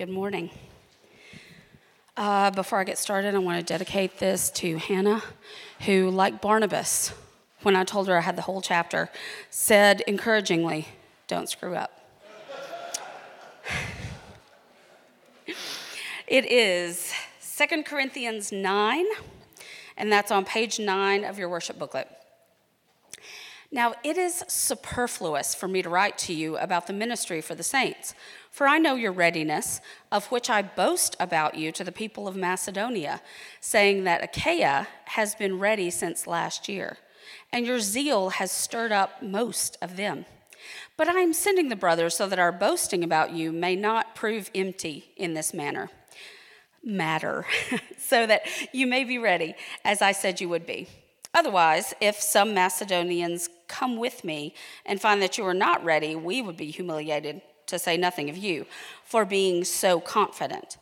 Good 0.00 0.08
morning. 0.08 0.48
Uh, 2.16 2.50
before 2.52 2.80
I 2.80 2.84
get 2.84 2.96
started, 2.96 3.34
I 3.34 3.38
want 3.38 3.60
to 3.60 3.62
dedicate 3.70 4.18
this 4.18 4.48
to 4.52 4.78
Hannah, 4.78 5.22
who, 5.80 6.08
like 6.08 6.40
Barnabas, 6.40 7.12
when 7.64 7.76
I 7.76 7.84
told 7.84 8.08
her 8.08 8.16
I 8.16 8.22
had 8.22 8.34
the 8.34 8.40
whole 8.40 8.62
chapter, 8.62 9.10
said 9.50 10.02
encouragingly, 10.08 10.88
Don't 11.26 11.50
screw 11.50 11.74
up. 11.74 12.00
it 16.26 16.50
is 16.50 17.12
2 17.58 17.82
Corinthians 17.82 18.52
9, 18.52 19.04
and 19.98 20.10
that's 20.10 20.30
on 20.30 20.46
page 20.46 20.78
9 20.78 21.24
of 21.24 21.38
your 21.38 21.50
worship 21.50 21.78
booklet. 21.78 22.08
Now, 23.72 23.94
it 24.02 24.18
is 24.18 24.42
superfluous 24.48 25.54
for 25.54 25.68
me 25.68 25.80
to 25.82 25.88
write 25.88 26.18
to 26.18 26.34
you 26.34 26.56
about 26.56 26.88
the 26.88 26.92
ministry 26.92 27.40
for 27.40 27.54
the 27.54 27.62
saints, 27.62 28.14
for 28.50 28.66
I 28.66 28.78
know 28.78 28.96
your 28.96 29.12
readiness, 29.12 29.80
of 30.10 30.26
which 30.26 30.50
I 30.50 30.60
boast 30.60 31.14
about 31.20 31.54
you 31.54 31.70
to 31.72 31.84
the 31.84 31.92
people 31.92 32.26
of 32.26 32.34
Macedonia, 32.34 33.22
saying 33.60 34.02
that 34.04 34.24
Achaia 34.24 34.88
has 35.04 35.36
been 35.36 35.60
ready 35.60 35.88
since 35.88 36.26
last 36.26 36.68
year, 36.68 36.98
and 37.52 37.64
your 37.64 37.78
zeal 37.78 38.30
has 38.30 38.50
stirred 38.50 38.90
up 38.90 39.22
most 39.22 39.78
of 39.80 39.96
them. 39.96 40.24
But 40.96 41.06
I 41.06 41.20
am 41.20 41.32
sending 41.32 41.68
the 41.68 41.76
brothers 41.76 42.16
so 42.16 42.26
that 42.26 42.40
our 42.40 42.52
boasting 42.52 43.04
about 43.04 43.30
you 43.30 43.52
may 43.52 43.76
not 43.76 44.16
prove 44.16 44.50
empty 44.52 45.12
in 45.16 45.34
this 45.34 45.54
manner. 45.54 45.90
Matter, 46.82 47.46
so 47.98 48.26
that 48.26 48.42
you 48.72 48.88
may 48.88 49.04
be 49.04 49.18
ready, 49.18 49.54
as 49.84 50.02
I 50.02 50.10
said 50.10 50.40
you 50.40 50.48
would 50.48 50.66
be. 50.66 50.88
Otherwise, 51.40 51.94
if 52.02 52.20
some 52.20 52.52
Macedonians 52.52 53.48
come 53.66 53.96
with 53.96 54.24
me 54.24 54.52
and 54.84 55.00
find 55.00 55.22
that 55.22 55.38
you 55.38 55.46
are 55.46 55.54
not 55.54 55.82
ready, 55.82 56.14
we 56.14 56.42
would 56.42 56.58
be 56.58 56.70
humiliated, 56.70 57.40
to 57.64 57.78
say 57.78 57.96
nothing 57.96 58.28
of 58.28 58.36
you, 58.36 58.66
for 59.06 59.24
being 59.24 59.64
so 59.64 60.00
confident. 60.00 60.76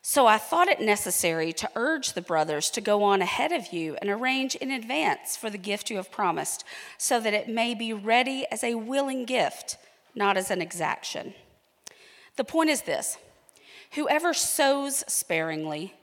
So 0.00 0.28
I 0.28 0.38
thought 0.38 0.68
it 0.68 0.80
necessary 0.80 1.52
to 1.54 1.68
urge 1.74 2.12
the 2.12 2.22
brothers 2.22 2.70
to 2.70 2.80
go 2.80 3.02
on 3.02 3.22
ahead 3.22 3.50
of 3.50 3.72
you 3.72 3.96
and 4.00 4.08
arrange 4.08 4.54
in 4.54 4.70
advance 4.70 5.36
for 5.36 5.50
the 5.50 5.58
gift 5.58 5.90
you 5.90 5.96
have 5.96 6.12
promised, 6.12 6.62
so 6.96 7.18
that 7.18 7.34
it 7.34 7.48
may 7.48 7.74
be 7.74 7.92
ready 7.92 8.46
as 8.52 8.62
a 8.62 8.76
willing 8.76 9.24
gift, 9.24 9.78
not 10.14 10.36
as 10.36 10.48
an 10.52 10.62
exaction. 10.62 11.34
The 12.36 12.44
point 12.44 12.70
is 12.70 12.82
this 12.82 13.18
whoever 13.96 14.32
sows 14.32 15.02
sparingly 15.08 15.94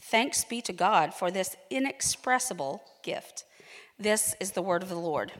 Thanks 0.00 0.44
be 0.44 0.62
to 0.62 0.72
God 0.72 1.12
for 1.12 1.30
this 1.30 1.56
inexpressible 1.70 2.82
gift. 3.02 3.44
This 3.98 4.34
is 4.40 4.52
the 4.52 4.62
word 4.62 4.82
of 4.82 4.88
the 4.88 4.94
Lord. 4.94 5.32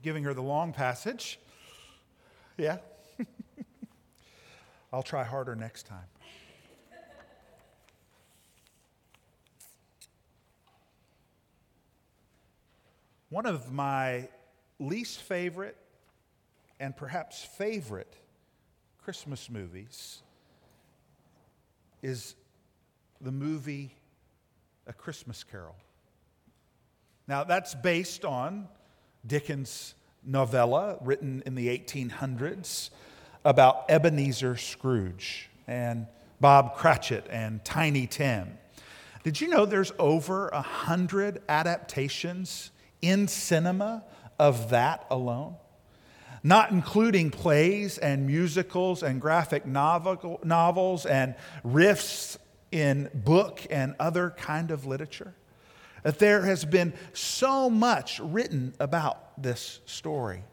Giving 0.00 0.22
her 0.24 0.32
the 0.32 0.42
long 0.42 0.72
passage. 0.72 1.40
Yeah. 2.56 2.78
I'll 4.92 5.02
try 5.02 5.24
harder 5.24 5.56
next 5.56 5.86
time. 5.86 6.06
One 13.30 13.44
of 13.44 13.70
my 13.72 14.28
least 14.78 15.20
favorite 15.20 15.76
and 16.80 16.96
perhaps 16.96 17.44
favorite 17.44 18.14
Christmas 19.02 19.50
movies 19.50 20.22
is 22.02 22.34
the 23.20 23.32
movie 23.32 23.94
A 24.86 24.92
Christmas 24.92 25.44
Carol. 25.44 25.76
Now, 27.26 27.44
that's 27.44 27.74
based 27.74 28.24
on 28.24 28.68
Dickens' 29.26 29.94
novella 30.24 30.96
written 31.02 31.42
in 31.44 31.54
the 31.54 31.68
1800s 31.68 32.88
about 33.44 33.90
Ebenezer 33.90 34.56
Scrooge 34.56 35.50
and 35.66 36.06
Bob 36.40 36.76
Cratchit 36.76 37.26
and 37.28 37.62
Tiny 37.62 38.06
Tim. 38.06 38.56
Did 39.22 39.38
you 39.40 39.48
know 39.48 39.66
there's 39.66 39.92
over 39.98 40.48
a 40.48 40.62
hundred 40.62 41.42
adaptations 41.48 42.70
in 43.02 43.28
cinema 43.28 44.04
of 44.38 44.70
that 44.70 45.06
alone, 45.10 45.56
not 46.42 46.70
including 46.70 47.30
plays 47.30 47.98
and 47.98 48.26
musicals 48.26 49.02
and 49.02 49.20
graphic 49.20 49.66
novel, 49.66 50.40
novels 50.44 51.06
and 51.06 51.34
riffs 51.64 52.38
in 52.70 53.10
book 53.14 53.66
and 53.70 53.94
other 53.98 54.30
kind 54.30 54.70
of 54.70 54.86
literature. 54.86 55.34
That 56.02 56.18
there 56.18 56.42
has 56.44 56.64
been 56.64 56.94
so 57.12 57.68
much 57.68 58.20
written 58.20 58.74
about 58.78 59.42
this 59.42 59.80
story. 59.84 60.44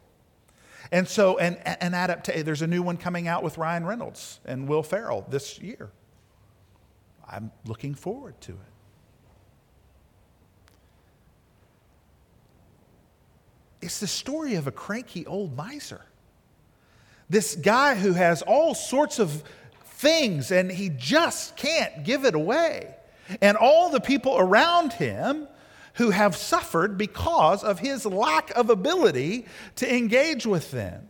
And 0.92 1.08
so, 1.08 1.38
an, 1.38 1.56
an 1.56 1.94
adaptation, 1.94 2.46
there's 2.46 2.62
a 2.62 2.68
new 2.68 2.82
one 2.82 2.98
coming 2.98 3.28
out 3.28 3.44
with 3.44 3.58
Ryan 3.58 3.86
Reynolds 3.86 4.40
and 4.46 4.68
Will 4.68 4.84
Ferrell 4.84 5.26
this 5.30 5.60
year. 5.60 5.92
I'm 7.28 7.52
looking 7.66 7.96
forward 7.96 8.40
to 8.42 8.52
it. 8.52 8.75
It's 13.86 14.00
the 14.00 14.08
story 14.08 14.56
of 14.56 14.66
a 14.66 14.72
cranky 14.72 15.28
old 15.28 15.56
miser. 15.56 16.02
This 17.30 17.56
guy 17.56 17.94
who 17.94 18.14
has 18.14 18.42
all 18.42 18.74
sorts 18.74 19.20
of 19.20 19.44
things 19.86 20.52
and 20.52 20.72
he 20.72 20.90
just 20.90 21.56
can't 21.56 22.04
give 22.04 22.26
it 22.26 22.34
away. 22.34 22.96
And 23.42 23.56
all 23.56 23.92
the 23.92 24.00
people 24.00 24.38
around 24.40 24.94
him 24.94 25.48
who 25.96 26.10
have 26.10 26.36
suffered 26.36 26.98
because 26.98 27.64
of 27.64 27.78
his 27.78 28.08
lack 28.08 28.50
of 28.58 28.72
ability 28.72 29.46
to 29.76 29.96
engage 29.96 30.48
with 30.48 30.72
them. 30.72 31.08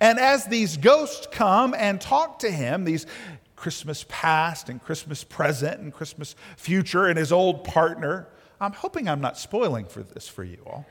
And 0.00 0.18
as 0.18 0.46
these 0.46 0.76
ghosts 0.76 1.28
come 1.30 1.72
and 1.72 2.00
talk 2.00 2.40
to 2.40 2.50
him, 2.50 2.84
these 2.84 3.06
Christmas 3.54 4.04
past 4.08 4.68
and 4.68 4.82
Christmas 4.82 5.22
present 5.22 5.80
and 5.80 5.92
Christmas 5.92 6.34
future 6.56 7.06
and 7.06 7.16
his 7.16 7.30
old 7.30 7.62
partner, 7.62 8.26
I'm 8.60 8.72
hoping 8.72 9.08
I'm 9.08 9.20
not 9.20 9.38
spoiling 9.38 9.86
for 9.86 10.02
this 10.02 10.26
for 10.26 10.42
you 10.42 10.58
all. 10.66 10.84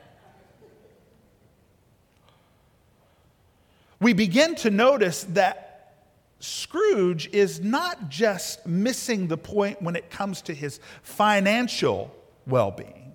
We 4.02 4.12
begin 4.12 4.56
to 4.56 4.70
notice 4.70 5.24
that 5.30 5.94
Scrooge 6.40 7.28
is 7.28 7.60
not 7.60 8.08
just 8.08 8.66
missing 8.66 9.28
the 9.28 9.36
point 9.36 9.80
when 9.80 9.94
it 9.94 10.10
comes 10.10 10.42
to 10.42 10.54
his 10.54 10.80
financial 11.02 12.12
well 12.44 12.72
being, 12.72 13.12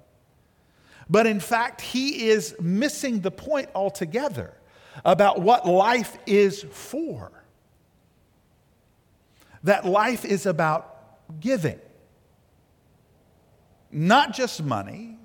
But 1.10 1.28
in 1.28 1.42
fact, 1.42 1.82
he 1.82 2.30
is 2.30 2.56
missing 2.62 3.20
the 3.20 3.32
point 3.32 3.70
altogether 3.76 4.54
about 5.04 5.42
what 5.42 5.68
life 5.68 6.18
is 6.26 6.66
for. 6.72 7.32
That 9.64 9.86
life 9.86 10.24
is 10.24 10.46
about 10.46 11.40
giving. 11.42 11.80
Not 13.92 14.34
just 14.34 14.64
money, 14.64 15.18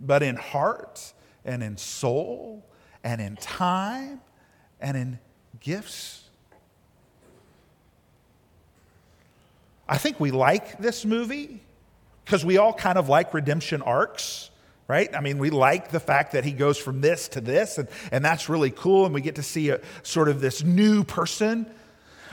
but 0.00 0.22
in 0.22 0.36
heart 0.36 1.12
and 1.44 1.62
in 1.62 1.76
soul 1.76 2.64
and 3.02 3.20
in 3.20 3.34
time 3.36 4.20
and 4.80 4.96
in 4.96 5.18
gifts. 5.60 6.24
I 9.88 9.96
think 9.96 10.20
we 10.20 10.30
like 10.30 10.78
this 10.78 11.04
movie 11.04 11.60
because 12.24 12.44
we 12.44 12.58
all 12.58 12.74
kind 12.74 12.98
of 12.98 13.08
like 13.08 13.32
redemption 13.32 13.80
arcs, 13.80 14.50
right? 14.86 15.14
I 15.14 15.20
mean, 15.20 15.38
we 15.38 15.48
like 15.48 15.90
the 15.90 16.00
fact 16.00 16.32
that 16.32 16.44
he 16.44 16.52
goes 16.52 16.76
from 16.76 17.00
this 17.00 17.28
to 17.28 17.40
this, 17.40 17.78
and, 17.78 17.88
and 18.12 18.22
that's 18.22 18.50
really 18.50 18.70
cool, 18.70 19.06
and 19.06 19.14
we 19.14 19.22
get 19.22 19.36
to 19.36 19.42
see 19.42 19.70
a 19.70 19.80
sort 20.02 20.28
of 20.28 20.40
this 20.40 20.62
new 20.62 21.04
person. 21.04 21.66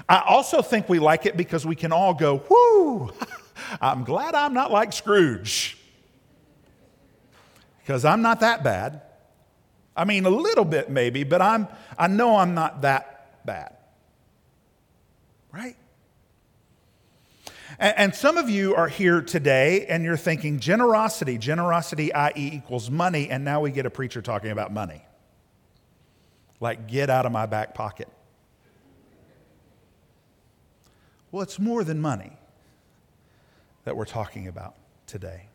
I 0.09 0.21
also 0.27 0.61
think 0.61 0.89
we 0.89 0.99
like 0.99 1.25
it 1.25 1.37
because 1.37 1.65
we 1.65 1.75
can 1.75 1.93
all 1.93 2.13
go, 2.13 2.43
whoo, 2.49 3.13
I'm 3.81 4.03
glad 4.03 4.35
I'm 4.35 4.53
not 4.53 4.69
like 4.69 4.91
Scrooge. 4.91 5.77
Because 7.79 8.03
I'm 8.03 8.21
not 8.21 8.41
that 8.41 8.63
bad. 8.63 9.01
I 9.95 10.05
mean, 10.05 10.25
a 10.25 10.29
little 10.29 10.65
bit 10.65 10.89
maybe, 10.89 11.23
but 11.23 11.41
I'm, 11.41 11.67
I 11.97 12.07
know 12.07 12.37
I'm 12.37 12.53
not 12.53 12.81
that 12.81 13.45
bad. 13.45 13.75
Right? 15.53 15.77
And, 17.79 17.97
and 17.97 18.15
some 18.15 18.37
of 18.37 18.49
you 18.49 18.75
are 18.75 18.87
here 18.87 19.21
today 19.21 19.85
and 19.87 20.03
you're 20.03 20.17
thinking 20.17 20.59
generosity, 20.59 21.37
generosity, 21.37 22.13
i.e., 22.13 22.51
equals 22.53 22.89
money, 22.89 23.29
and 23.29 23.45
now 23.45 23.61
we 23.61 23.71
get 23.71 23.85
a 23.85 23.89
preacher 23.89 24.21
talking 24.21 24.51
about 24.51 24.73
money. 24.73 25.01
Like, 26.59 26.87
get 26.87 27.09
out 27.09 27.25
of 27.25 27.31
my 27.31 27.45
back 27.45 27.73
pocket. 27.73 28.07
Well, 31.31 31.43
it's 31.43 31.59
more 31.59 31.83
than 31.83 31.99
money 31.99 32.31
that 33.83 33.95
we're 33.95 34.05
talking 34.05 34.47
about 34.47 34.75
today. 35.05 35.47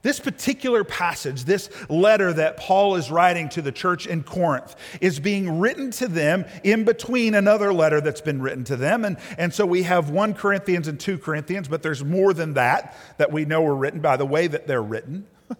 This 0.00 0.20
particular 0.20 0.84
passage, 0.84 1.44
this 1.44 1.68
letter 1.88 2.32
that 2.32 2.56
Paul 2.56 2.94
is 2.94 3.10
writing 3.10 3.48
to 3.50 3.62
the 3.62 3.72
church 3.72 4.06
in 4.06 4.22
Corinth, 4.22 4.76
is 5.00 5.18
being 5.18 5.58
written 5.58 5.90
to 5.92 6.06
them 6.06 6.44
in 6.62 6.84
between 6.84 7.34
another 7.34 7.72
letter 7.72 8.00
that's 8.00 8.20
been 8.20 8.40
written 8.40 8.62
to 8.64 8.76
them. 8.76 9.04
And, 9.04 9.16
and 9.36 9.52
so 9.52 9.66
we 9.66 9.82
have 9.82 10.10
1 10.10 10.34
Corinthians 10.34 10.86
and 10.86 11.00
2 11.00 11.18
Corinthians, 11.18 11.66
but 11.66 11.82
there's 11.82 12.04
more 12.04 12.32
than 12.32 12.54
that 12.54 12.96
that 13.16 13.32
we 13.32 13.44
know 13.44 13.66
are 13.66 13.74
written 13.74 14.00
by 14.00 14.16
the 14.16 14.26
way 14.26 14.46
that 14.46 14.68
they're 14.68 14.82
written. 14.82 15.26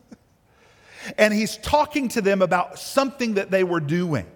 and 1.18 1.34
he's 1.34 1.56
talking 1.56 2.06
to 2.10 2.20
them 2.20 2.40
about 2.40 2.78
something 2.78 3.34
that 3.34 3.50
they 3.50 3.64
were 3.64 3.80
doing. 3.80 4.26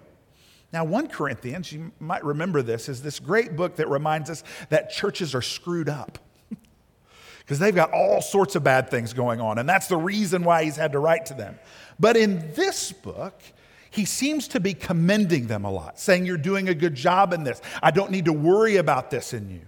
Now, 0.73 0.83
1 0.83 1.07
Corinthians, 1.07 1.71
you 1.71 1.93
might 2.01 2.25
remember 2.25 2.61
this, 2.61 2.89
is 2.89 3.01
this 3.01 3.21
great 3.21 3.55
book 3.55 3.77
that 3.77 3.87
reminds 3.87 4.29
us 4.29 4.43
that 4.67 4.89
churches 4.89 5.33
are 5.33 5.41
screwed 5.41 5.87
up 5.87 6.19
because 7.45 7.59
they've 7.59 7.75
got 7.75 7.91
all 7.91 8.21
sorts 8.21 8.55
of 8.55 8.63
bad 8.63 8.89
things 8.89 9.13
going 9.13 9.41
on. 9.41 9.57
And 9.57 9.67
that's 9.67 9.87
the 9.87 9.97
reason 9.97 10.43
why 10.43 10.63
he's 10.63 10.75
had 10.75 10.93
to 10.93 10.99
write 10.99 11.25
to 11.27 11.33
them. 11.33 11.59
But 11.99 12.17
in 12.17 12.53
this 12.53 12.91
book, 12.91 13.41
he 13.89 14.05
seems 14.05 14.47
to 14.49 14.59
be 14.59 14.73
commending 14.73 15.47
them 15.47 15.65
a 15.65 15.71
lot, 15.71 15.99
saying, 15.99 16.25
You're 16.25 16.37
doing 16.37 16.69
a 16.69 16.73
good 16.73 16.95
job 16.95 17.33
in 17.33 17.43
this. 17.43 17.61
I 17.81 17.91
don't 17.91 18.11
need 18.11 18.25
to 18.25 18.33
worry 18.33 18.77
about 18.77 19.11
this 19.11 19.33
in 19.33 19.49
you. 19.49 19.61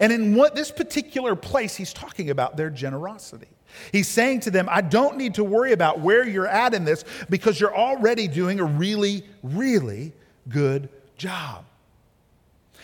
And 0.00 0.12
in 0.12 0.34
what 0.34 0.54
this 0.54 0.70
particular 0.70 1.36
place, 1.36 1.76
he's 1.76 1.92
talking 1.92 2.30
about 2.30 2.56
their 2.56 2.70
generosity. 2.70 3.46
He's 3.92 4.08
saying 4.08 4.40
to 4.40 4.50
them, 4.50 4.68
I 4.70 4.80
don't 4.80 5.16
need 5.16 5.34
to 5.34 5.44
worry 5.44 5.72
about 5.72 6.00
where 6.00 6.26
you're 6.26 6.46
at 6.46 6.74
in 6.74 6.84
this 6.84 7.04
because 7.28 7.60
you're 7.60 7.76
already 7.76 8.26
doing 8.26 8.58
a 8.58 8.64
really, 8.64 9.24
really 9.42 10.12
good 10.48 10.88
job. 11.16 11.64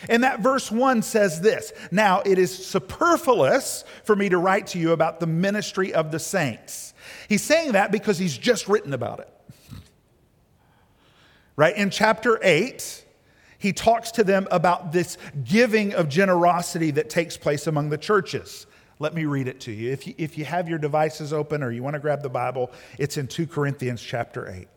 And 0.09 0.23
that 0.23 0.41
verse 0.41 0.71
1 0.71 1.01
says 1.01 1.41
this 1.41 1.71
Now 1.91 2.21
it 2.25 2.37
is 2.37 2.65
superfluous 2.65 3.83
for 4.03 4.15
me 4.15 4.29
to 4.29 4.37
write 4.37 4.67
to 4.67 4.79
you 4.79 4.91
about 4.91 5.19
the 5.19 5.27
ministry 5.27 5.93
of 5.93 6.11
the 6.11 6.19
saints. 6.19 6.93
He's 7.29 7.41
saying 7.41 7.73
that 7.73 7.91
because 7.91 8.17
he's 8.17 8.37
just 8.37 8.67
written 8.67 8.93
about 8.93 9.19
it. 9.19 9.29
Right? 11.55 11.75
In 11.75 11.89
chapter 11.89 12.39
8, 12.41 13.05
he 13.59 13.73
talks 13.73 14.11
to 14.11 14.23
them 14.23 14.47
about 14.51 14.91
this 14.91 15.17
giving 15.43 15.93
of 15.93 16.09
generosity 16.09 16.91
that 16.91 17.09
takes 17.09 17.37
place 17.37 17.67
among 17.67 17.89
the 17.89 17.97
churches. 17.97 18.65
Let 18.99 19.13
me 19.13 19.25
read 19.25 19.47
it 19.47 19.59
to 19.61 19.71
you. 19.71 19.91
If 19.91 20.07
you, 20.07 20.15
if 20.17 20.37
you 20.37 20.45
have 20.45 20.67
your 20.67 20.79
devices 20.79 21.33
open 21.33 21.63
or 21.63 21.71
you 21.71 21.83
want 21.83 21.93
to 21.93 21.99
grab 21.99 22.21
the 22.21 22.29
Bible, 22.29 22.71
it's 22.97 23.17
in 23.17 23.27
2 23.27 23.47
Corinthians 23.47 24.01
chapter 24.01 24.49
8. 24.49 24.67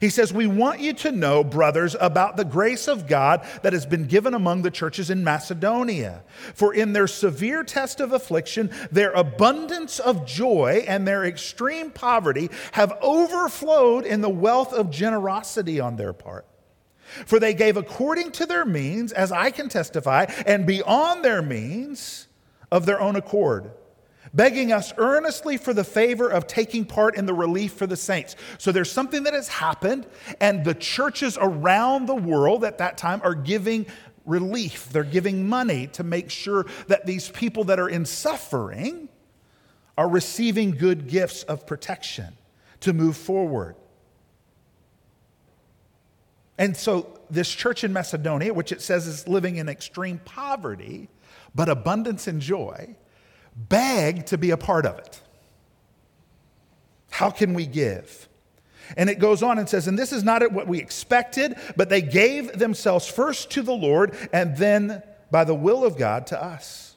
He 0.00 0.08
says, 0.08 0.32
We 0.32 0.46
want 0.46 0.80
you 0.80 0.92
to 0.94 1.12
know, 1.12 1.44
brothers, 1.44 1.96
about 2.00 2.36
the 2.36 2.44
grace 2.44 2.88
of 2.88 3.06
God 3.06 3.46
that 3.62 3.72
has 3.72 3.86
been 3.86 4.06
given 4.06 4.34
among 4.34 4.62
the 4.62 4.70
churches 4.70 5.10
in 5.10 5.24
Macedonia. 5.24 6.22
For 6.54 6.74
in 6.74 6.92
their 6.92 7.06
severe 7.06 7.64
test 7.64 8.00
of 8.00 8.12
affliction, 8.12 8.70
their 8.90 9.12
abundance 9.12 9.98
of 9.98 10.26
joy 10.26 10.84
and 10.86 11.06
their 11.06 11.24
extreme 11.24 11.90
poverty 11.90 12.50
have 12.72 12.96
overflowed 13.00 14.04
in 14.04 14.20
the 14.20 14.30
wealth 14.30 14.72
of 14.72 14.90
generosity 14.90 15.80
on 15.80 15.96
their 15.96 16.12
part. 16.12 16.46
For 17.26 17.38
they 17.38 17.54
gave 17.54 17.76
according 17.76 18.32
to 18.32 18.46
their 18.46 18.64
means, 18.64 19.12
as 19.12 19.32
I 19.32 19.50
can 19.50 19.68
testify, 19.68 20.26
and 20.46 20.66
beyond 20.66 21.24
their 21.24 21.42
means 21.42 22.28
of 22.70 22.86
their 22.86 23.00
own 23.00 23.16
accord 23.16 23.70
begging 24.34 24.72
us 24.72 24.92
earnestly 24.96 25.56
for 25.56 25.74
the 25.74 25.84
favor 25.84 26.28
of 26.28 26.46
taking 26.46 26.84
part 26.84 27.16
in 27.16 27.26
the 27.26 27.34
relief 27.34 27.72
for 27.72 27.86
the 27.86 27.96
saints. 27.96 28.36
So 28.58 28.72
there's 28.72 28.90
something 28.90 29.24
that 29.24 29.34
has 29.34 29.48
happened, 29.48 30.06
and 30.40 30.64
the 30.64 30.74
churches 30.74 31.38
around 31.40 32.06
the 32.06 32.14
world 32.14 32.64
at 32.64 32.78
that 32.78 32.96
time 32.96 33.20
are 33.24 33.34
giving 33.34 33.86
relief. 34.24 34.88
They're 34.90 35.04
giving 35.04 35.48
money 35.48 35.88
to 35.88 36.02
make 36.02 36.30
sure 36.30 36.66
that 36.86 37.06
these 37.06 37.28
people 37.28 37.64
that 37.64 37.78
are 37.78 37.88
in 37.88 38.04
suffering 38.04 39.08
are 39.98 40.08
receiving 40.08 40.72
good 40.72 41.08
gifts 41.08 41.42
of 41.44 41.66
protection 41.66 42.36
to 42.80 42.92
move 42.92 43.16
forward. 43.16 43.76
And 46.58 46.76
so, 46.76 47.18
this 47.30 47.50
church 47.50 47.82
in 47.82 47.92
Macedonia, 47.92 48.52
which 48.52 48.72
it 48.72 48.82
says 48.82 49.06
is 49.06 49.26
living 49.26 49.56
in 49.56 49.68
extreme 49.68 50.20
poverty, 50.24 51.08
but 51.54 51.68
abundance 51.68 52.26
and 52.26 52.40
joy, 52.40 52.94
beg 53.56 54.26
to 54.26 54.38
be 54.38 54.50
a 54.50 54.56
part 54.56 54.86
of 54.86 54.98
it. 54.98 55.20
How 57.10 57.30
can 57.30 57.54
we 57.54 57.66
give? 57.66 58.28
And 58.96 59.08
it 59.08 59.18
goes 59.18 59.42
on 59.42 59.58
and 59.58 59.68
says, 59.68 59.86
and 59.86 59.98
this 59.98 60.12
is 60.12 60.22
not 60.22 60.50
what 60.52 60.66
we 60.66 60.78
expected, 60.78 61.56
but 61.76 61.88
they 61.88 62.02
gave 62.02 62.58
themselves 62.58 63.06
first 63.06 63.50
to 63.52 63.62
the 63.62 63.74
Lord 63.74 64.16
and 64.32 64.56
then 64.56 65.02
by 65.30 65.44
the 65.44 65.54
will 65.54 65.84
of 65.84 65.96
God 65.96 66.26
to 66.28 66.42
us. 66.42 66.96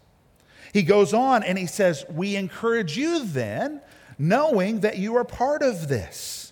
He 0.74 0.84
goes 0.84 1.14
on 1.14 1.44
and 1.44 1.58
he 1.58 1.68
says, 1.68 2.04
We 2.10 2.36
encourage 2.36 2.98
you 2.98 3.24
then, 3.24 3.82
knowing 4.18 4.82
that 4.82 4.98
you 4.98 5.16
are 5.16 5.24
part 5.24 5.62
of 5.62 5.88
this. 5.88 6.52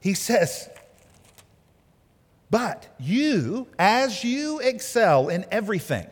He 0.00 0.14
says, 0.14 0.68
But 2.50 2.88
you, 2.98 3.68
as 3.78 4.24
you 4.24 4.58
excel 4.58 5.28
in 5.28 5.46
everything, 5.52 6.08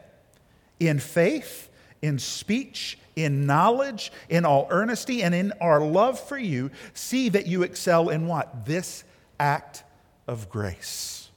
in 0.81 0.99
faith, 0.99 1.69
in 2.03 2.19
speech, 2.19 2.99
in 3.17 3.47
knowledge, 3.47 4.13
in 4.29 4.45
all 4.45 4.69
earnesty, 4.71 5.23
and 5.23 5.35
in 5.35 5.53
our 5.61 5.81
love 5.81 6.21
for 6.21 6.39
you, 6.39 6.71
see 6.93 7.29
that 7.31 7.47
you 7.47 7.63
excel 7.63 8.11
in 8.11 8.27
what? 8.27 8.67
This 8.67 9.05
act 9.41 9.85
of 10.27 10.49
grace. 10.49 11.31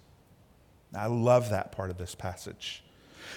I 0.96 1.08
love 1.08 1.50
that 1.52 1.72
part 1.72 1.90
of 1.90 1.98
this 1.98 2.16
passage. 2.16 2.84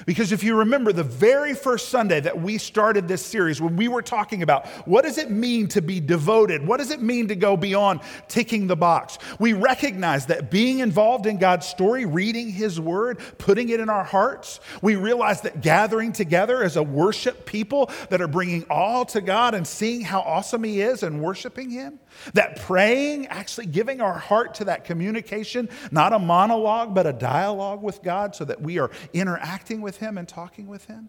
Because 0.07 0.33
if 0.33 0.43
you 0.43 0.57
remember 0.57 0.93
the 0.93 1.05
very 1.05 1.55
first 1.55 1.89
Sunday 1.89 2.21
that 2.21 2.41
we 2.41 2.59
started 2.59 3.09
this 3.09 3.25
series, 3.25 3.61
when 3.61 3.77
we 3.77 3.89
were 3.89 4.03
talking 4.03 4.43
about 4.43 4.67
what 4.87 5.05
does 5.05 5.19
it 5.19 5.31
mean 5.31 5.69
to 5.69 5.83
be 5.83 6.01
devoted? 6.01 6.67
What 6.67 6.79
does 6.79 6.91
it 6.91 7.03
mean 7.03 7.29
to 7.29 7.37
go 7.37 7.57
beyond 7.57 8.01
ticking 8.29 8.67
the 8.67 8.77
box? 8.77 9.19
We 9.39 9.53
recognize 9.53 10.27
that 10.27 10.51
being 10.51 10.81
involved 10.81 11.27
in 11.27 11.39
God's 11.39 11.67
story, 11.67 12.07
reading 12.07 12.51
His 12.51 12.81
Word, 12.81 13.21
putting 13.39 13.69
it 13.69 13.81
in 13.81 13.89
our 13.89 14.05
hearts, 14.05 14.61
we 14.81 14.97
realize 14.97 15.43
that 15.43 15.61
gathering 15.61 16.13
together 16.13 16.63
as 16.63 16.77
a 16.77 16.83
worship 16.83 17.47
people 17.47 17.91
that 18.11 18.21
are 18.21 18.29
bringing 18.29 18.65
all 18.71 19.05
to 19.07 19.21
God 19.21 19.55
and 19.55 19.67
seeing 19.67 20.01
how 20.01 20.21
awesome 20.21 20.65
He 20.65 20.81
is 20.81 21.03
and 21.03 21.21
worshiping 21.21 21.71
Him, 21.71 22.01
that 22.35 22.61
praying, 22.61 23.27
actually 23.27 23.67
giving 23.67 24.01
our 24.01 24.19
heart 24.19 24.55
to 24.55 24.65
that 24.65 24.85
communication, 24.85 25.69
not 25.91 26.13
a 26.13 26.19
monologue, 26.19 26.95
but 26.95 27.07
a 27.07 27.13
dialogue 27.13 27.83
with 27.83 28.03
God 28.03 28.35
so 28.35 28.45
that 28.45 28.61
we 28.61 28.79
are 28.79 28.91
interacting 29.13 29.82
with 29.83 29.99
Him 29.99 30.17
and 30.17 30.29
talking 30.29 30.67
with 30.67 30.87
Him. 30.87 31.09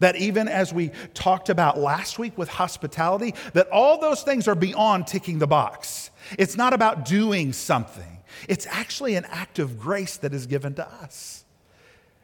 That 0.00 0.16
even 0.16 0.48
as 0.48 0.72
we 0.72 0.90
talked 1.12 1.48
about 1.48 1.78
last 1.78 2.18
week 2.18 2.36
with 2.36 2.48
hospitality, 2.48 3.34
that 3.52 3.68
all 3.68 4.00
those 4.00 4.22
things 4.22 4.48
are 4.48 4.56
beyond 4.56 5.06
ticking 5.06 5.38
the 5.38 5.46
box. 5.46 6.10
It's 6.36 6.56
not 6.56 6.72
about 6.72 7.04
doing 7.04 7.52
something, 7.52 8.22
it's 8.48 8.66
actually 8.66 9.14
an 9.14 9.26
act 9.26 9.58
of 9.58 9.78
grace 9.78 10.16
that 10.18 10.34
is 10.34 10.46
given 10.46 10.74
to 10.74 10.88
us. 10.88 11.44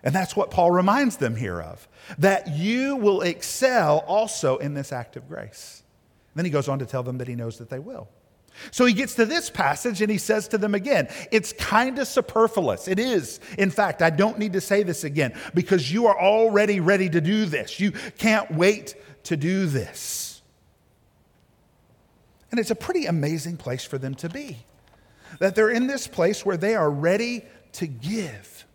And 0.03 0.15
that's 0.15 0.35
what 0.35 0.51
Paul 0.51 0.71
reminds 0.71 1.19
them 1.19 1.37
here 1.37 1.61
of 1.61 1.87
that 2.19 2.49
you 2.49 2.97
will 2.97 3.21
excel 3.21 3.99
also 4.07 4.57
in 4.57 4.75
this 4.75 4.93
act 4.93 5.17
of 5.17 5.29
grace. 5.29 5.83
Then 6.35 6.45
he 6.45 6.51
goes 6.51 6.69
on 6.69 6.79
to 6.79 6.87
tell 6.87 7.03
them 7.03 7.19
that 7.19 7.29
he 7.29 7.35
knows 7.35 7.59
that 7.59 7.69
they 7.69 7.79
will. 7.79 8.09
So 8.71 8.85
he 8.85 8.93
gets 8.93 9.15
to 9.15 9.25
this 9.25 9.49
passage 9.51 10.03
and 10.03 10.11
he 10.11 10.19
says 10.19 10.49
to 10.49 10.59
them 10.59 10.75
again, 10.75 11.09
It's 11.31 11.53
kind 11.53 11.99
of 11.99 12.07
superfluous. 12.07 12.89
It 12.89 12.99
is. 12.99 13.41
In 13.59 13.71
fact, 13.71 14.03
I 14.03 14.11
don't 14.11 14.39
need 14.39 14.53
to 14.55 14.61
say 14.61 14.83
this 14.83 15.05
again 15.05 15.35
because 15.55 15.93
you 15.93 16.07
are 16.07 16.19
already 16.19 16.81
ready 16.81 17.09
to 17.09 17.21
do 17.21 17.47
this. 17.47 17.81
You 17.81 17.93
can't 18.19 18.51
wait 18.51 18.95
to 19.25 19.37
do 19.37 19.67
this. 19.67 20.43
And 22.51 22.59
it's 22.59 22.71
a 22.71 22.77
pretty 22.77 23.07
amazing 23.07 23.57
place 23.57 23.85
for 23.85 23.99
them 23.99 24.15
to 24.17 24.29
be. 24.29 24.59
That 25.39 25.55
they're 25.55 25.71
in 25.71 25.87
this 25.87 26.09
place 26.09 26.45
where 26.45 26.57
they 26.57 26.75
are 26.75 26.91
ready 26.91 27.45
to 27.75 27.87
give 27.87 28.67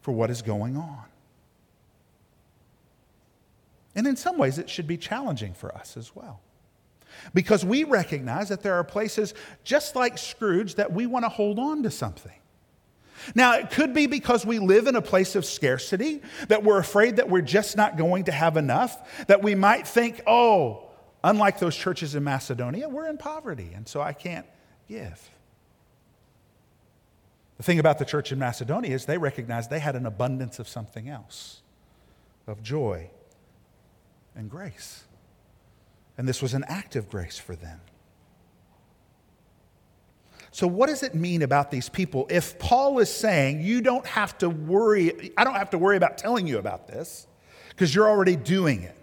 for 0.00 0.12
what 0.12 0.30
is 0.30 0.42
going 0.42 0.76
on. 0.76 1.04
And 3.94 4.06
in 4.06 4.16
some 4.16 4.38
ways, 4.38 4.58
it 4.58 4.70
should 4.70 4.86
be 4.86 4.96
challenging 4.96 5.52
for 5.52 5.74
us 5.74 5.96
as 5.96 6.14
well. 6.14 6.40
Because 7.34 7.64
we 7.64 7.84
recognize 7.84 8.48
that 8.48 8.62
there 8.62 8.74
are 8.74 8.84
places, 8.84 9.34
just 9.64 9.96
like 9.96 10.18
Scrooge, 10.18 10.76
that 10.76 10.92
we 10.92 11.06
want 11.06 11.24
to 11.24 11.28
hold 11.28 11.58
on 11.58 11.82
to 11.82 11.90
something. 11.90 12.32
Now, 13.34 13.54
it 13.54 13.70
could 13.70 13.92
be 13.92 14.06
because 14.06 14.46
we 14.46 14.58
live 14.58 14.86
in 14.86 14.96
a 14.96 15.02
place 15.02 15.36
of 15.36 15.44
scarcity, 15.44 16.22
that 16.48 16.64
we're 16.64 16.78
afraid 16.78 17.16
that 17.16 17.28
we're 17.28 17.42
just 17.42 17.76
not 17.76 17.96
going 17.96 18.24
to 18.24 18.32
have 18.32 18.56
enough, 18.56 19.26
that 19.26 19.42
we 19.42 19.54
might 19.54 19.86
think, 19.86 20.22
oh, 20.26 20.88
unlike 21.22 21.58
those 21.58 21.76
churches 21.76 22.14
in 22.14 22.24
Macedonia, 22.24 22.88
we're 22.88 23.08
in 23.08 23.18
poverty, 23.18 23.72
and 23.74 23.86
so 23.86 24.00
I 24.00 24.12
can't 24.12 24.46
give. 24.88 25.30
The 27.58 27.62
thing 27.62 27.78
about 27.78 27.98
the 27.98 28.06
church 28.06 28.32
in 28.32 28.38
Macedonia 28.38 28.94
is 28.94 29.04
they 29.04 29.18
recognized 29.18 29.68
they 29.68 29.80
had 29.80 29.96
an 29.96 30.06
abundance 30.06 30.58
of 30.58 30.66
something 30.66 31.10
else, 31.10 31.60
of 32.46 32.62
joy 32.62 33.10
and 34.34 34.48
grace. 34.50 35.04
And 36.20 36.28
this 36.28 36.42
was 36.42 36.52
an 36.52 36.64
act 36.68 36.96
of 36.96 37.08
grace 37.08 37.38
for 37.38 37.56
them. 37.56 37.80
So, 40.50 40.66
what 40.66 40.90
does 40.90 41.02
it 41.02 41.14
mean 41.14 41.40
about 41.40 41.70
these 41.70 41.88
people? 41.88 42.26
If 42.28 42.58
Paul 42.58 42.98
is 42.98 43.08
saying, 43.08 43.62
you 43.62 43.80
don't 43.80 44.04
have 44.04 44.36
to 44.36 44.50
worry, 44.50 45.32
I 45.38 45.44
don't 45.44 45.54
have 45.54 45.70
to 45.70 45.78
worry 45.78 45.96
about 45.96 46.18
telling 46.18 46.46
you 46.46 46.58
about 46.58 46.86
this 46.86 47.26
because 47.70 47.94
you're 47.94 48.06
already 48.06 48.36
doing 48.36 48.82
it. 48.82 48.94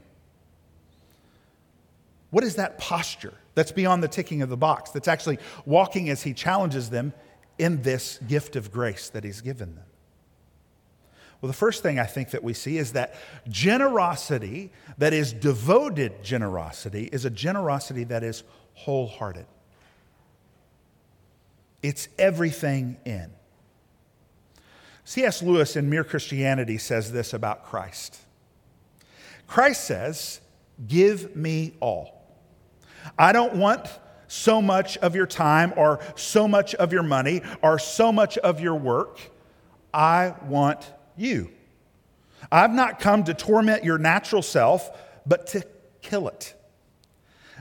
What 2.30 2.44
is 2.44 2.58
that 2.58 2.78
posture 2.78 3.34
that's 3.56 3.72
beyond 3.72 4.04
the 4.04 4.08
ticking 4.08 4.44
of 4.44 4.50
the 4.50 4.56
box, 4.56 4.92
that's 4.92 5.08
actually 5.08 5.40
walking 5.66 6.12
as 6.12 6.22
he 6.22 6.36
challenges 6.36 6.92
them 6.92 7.14
in 7.58 7.82
this 7.82 8.20
gift 8.28 8.56
of 8.56 8.72
grace 8.72 9.10
that 9.10 9.24
he's 9.24 9.42
given 9.42 9.74
them? 9.74 9.87
Well, 11.42 11.48
the 11.48 11.58
first 11.58 11.84
thing 11.84 12.00
I 12.00 12.06
think 12.06 12.32
that 12.32 12.44
we 12.44 12.54
see 12.54 12.78
is 12.78 12.94
that 12.94 13.16
generosity 13.48 14.72
that 14.98 15.14
is 15.14 15.34
devoted 15.34 16.24
generosity 16.24 17.10
is 17.12 17.26
a 17.26 17.30
generosity 17.30 18.04
that 18.06 18.24
is 18.24 18.44
wholehearted. 18.74 19.46
It's 21.84 22.10
everything 22.18 22.98
in. 23.06 23.32
C.S. 25.04 25.42
Lewis 25.42 25.76
in 25.76 25.90
Mere 25.90 26.04
Christianity 26.04 26.78
says 26.78 27.12
this 27.12 27.34
about 27.34 27.66
Christ 27.66 28.20
Christ 29.48 29.86
says, 29.86 30.42
Give 30.88 31.36
me 31.36 31.74
all. 31.80 32.22
I 33.18 33.32
don't 33.32 33.56
want 33.56 33.88
so 34.28 34.62
much 34.62 34.98
of 34.98 35.16
your 35.16 35.26
time 35.26 35.74
or 35.78 36.00
so 36.16 36.48
much 36.48 36.76
of 36.76 36.92
your 36.92 37.04
money 37.04 37.42
or 37.62 37.80
so 37.80 38.12
much 38.12 38.38
of 38.40 38.60
your 38.60 38.76
work. 38.76 39.20
I 39.94 40.36
want 40.44 40.92
you. 41.20 41.50
I've 42.52 42.74
not 42.74 43.00
come 43.00 43.24
to 43.26 43.34
torment 43.34 43.84
your 43.84 43.98
natural 43.98 44.42
self, 44.42 44.90
but 45.26 45.48
to 45.48 45.66
kill 46.02 46.28
it. 46.28 46.54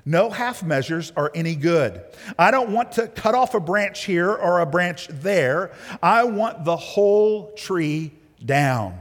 No 0.04 0.30
half 0.30 0.62
measures 0.62 1.12
are 1.16 1.32
any 1.34 1.56
good. 1.56 2.00
I 2.38 2.52
don't 2.52 2.70
want 2.70 2.92
to 2.92 3.08
cut 3.08 3.34
off 3.34 3.54
a 3.54 3.60
branch 3.60 4.04
here 4.04 4.30
or 4.30 4.60
a 4.60 4.66
branch 4.66 5.08
there. 5.08 5.72
I 6.00 6.24
want 6.24 6.64
the 6.64 6.76
whole 6.76 7.52
tree 7.54 8.12
down. 8.44 9.00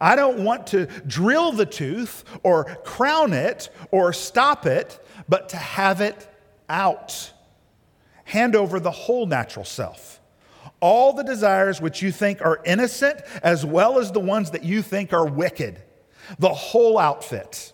I 0.00 0.16
don't 0.16 0.42
want 0.42 0.68
to 0.68 0.86
drill 1.06 1.52
the 1.52 1.66
tooth 1.66 2.24
or 2.42 2.64
crown 2.84 3.32
it 3.32 3.68
or 3.90 4.12
stop 4.12 4.66
it, 4.66 4.98
but 5.28 5.50
to 5.50 5.56
have 5.56 6.00
it 6.00 6.28
out. 6.68 7.30
Hand 8.24 8.56
over 8.56 8.80
the 8.80 8.90
whole 8.90 9.26
natural 9.26 9.64
self 9.64 10.20
all 10.82 11.14
the 11.14 11.22
desires 11.22 11.80
which 11.80 12.02
you 12.02 12.12
think 12.12 12.42
are 12.42 12.60
innocent, 12.66 13.22
as 13.42 13.64
well 13.64 13.98
as 13.98 14.12
the 14.12 14.20
ones 14.20 14.50
that 14.50 14.64
you 14.64 14.82
think 14.82 15.14
are 15.14 15.26
wicked. 15.26 15.80
The 16.38 16.52
whole 16.52 16.98
outfit. 16.98 17.72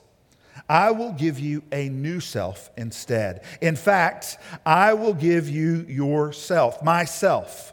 I 0.68 0.90
will 0.90 1.12
give 1.12 1.40
you 1.40 1.62
a 1.72 1.88
new 1.88 2.20
self 2.20 2.70
instead. 2.76 3.42
In 3.60 3.74
fact, 3.74 4.36
I 4.66 4.94
will 4.94 5.14
give 5.14 5.48
you 5.48 5.86
yourself, 5.88 6.82
myself. 6.82 7.72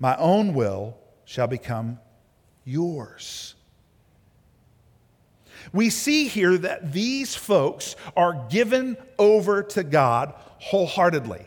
My 0.00 0.16
own 0.16 0.54
will 0.54 0.96
shall 1.26 1.46
become 1.46 2.00
yours. 2.64 3.54
We 5.72 5.90
see 5.90 6.26
here 6.26 6.56
that 6.58 6.92
these 6.92 7.34
folks 7.34 7.96
are 8.16 8.46
given 8.50 8.96
over 9.18 9.62
to 9.62 9.84
God 9.84 10.34
wholeheartedly 10.58 11.46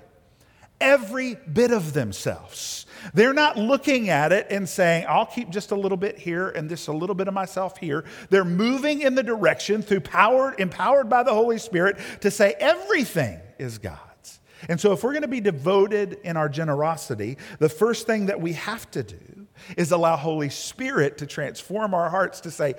every 0.79 1.35
bit 1.35 1.71
of 1.71 1.93
themselves. 1.93 2.85
They're 3.13 3.33
not 3.33 3.57
looking 3.57 4.09
at 4.09 4.31
it 4.31 4.47
and 4.49 4.67
saying, 4.67 5.05
I'll 5.07 5.25
keep 5.25 5.49
just 5.49 5.71
a 5.71 5.75
little 5.75 5.97
bit 5.97 6.17
here 6.17 6.49
and 6.49 6.69
just 6.69 6.87
a 6.87 6.91
little 6.91 7.15
bit 7.15 7.27
of 7.27 7.33
myself 7.33 7.77
here. 7.77 8.03
They're 8.29 8.45
moving 8.45 9.01
in 9.01 9.15
the 9.15 9.23
direction 9.23 9.81
through 9.81 10.01
power, 10.01 10.55
empowered 10.57 11.09
by 11.09 11.23
the 11.23 11.33
Holy 11.33 11.59
Spirit 11.59 11.97
to 12.21 12.31
say 12.31 12.55
everything 12.59 13.39
is 13.59 13.77
God's. 13.77 14.39
And 14.67 14.79
so, 14.79 14.93
if 14.93 15.03
we're 15.03 15.11
going 15.11 15.21
to 15.21 15.27
be 15.27 15.41
devoted 15.41 16.17
in 16.23 16.37
our 16.37 16.49
generosity, 16.49 17.37
the 17.59 17.69
first 17.69 18.07
thing 18.07 18.27
that 18.27 18.41
we 18.41 18.53
have 18.53 18.89
to 18.91 19.03
do 19.03 19.47
is 19.77 19.91
allow 19.91 20.15
Holy 20.15 20.49
Spirit 20.49 21.19
to 21.19 21.27
transform 21.27 21.93
our 21.93 22.09
hearts 22.09 22.41
to 22.41 22.51
say, 22.51 22.75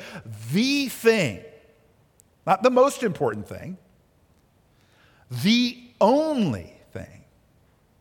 the 0.52 0.88
thing, 0.88 1.44
not 2.46 2.62
the 2.62 2.70
most 2.70 3.02
important 3.02 3.46
thing, 3.46 3.78
the 5.42 5.78
only 6.00 6.75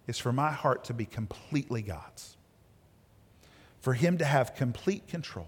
is 0.08 0.20
for 0.20 0.32
my 0.32 0.52
heart 0.52 0.86
to 0.86 0.94
be 0.94 1.06
completely 1.06 1.82
God's, 1.82 2.38
for 3.82 3.94
Him 3.94 4.18
to 4.20 4.26
have 4.26 4.56
complete 4.56 5.08
control. 5.08 5.48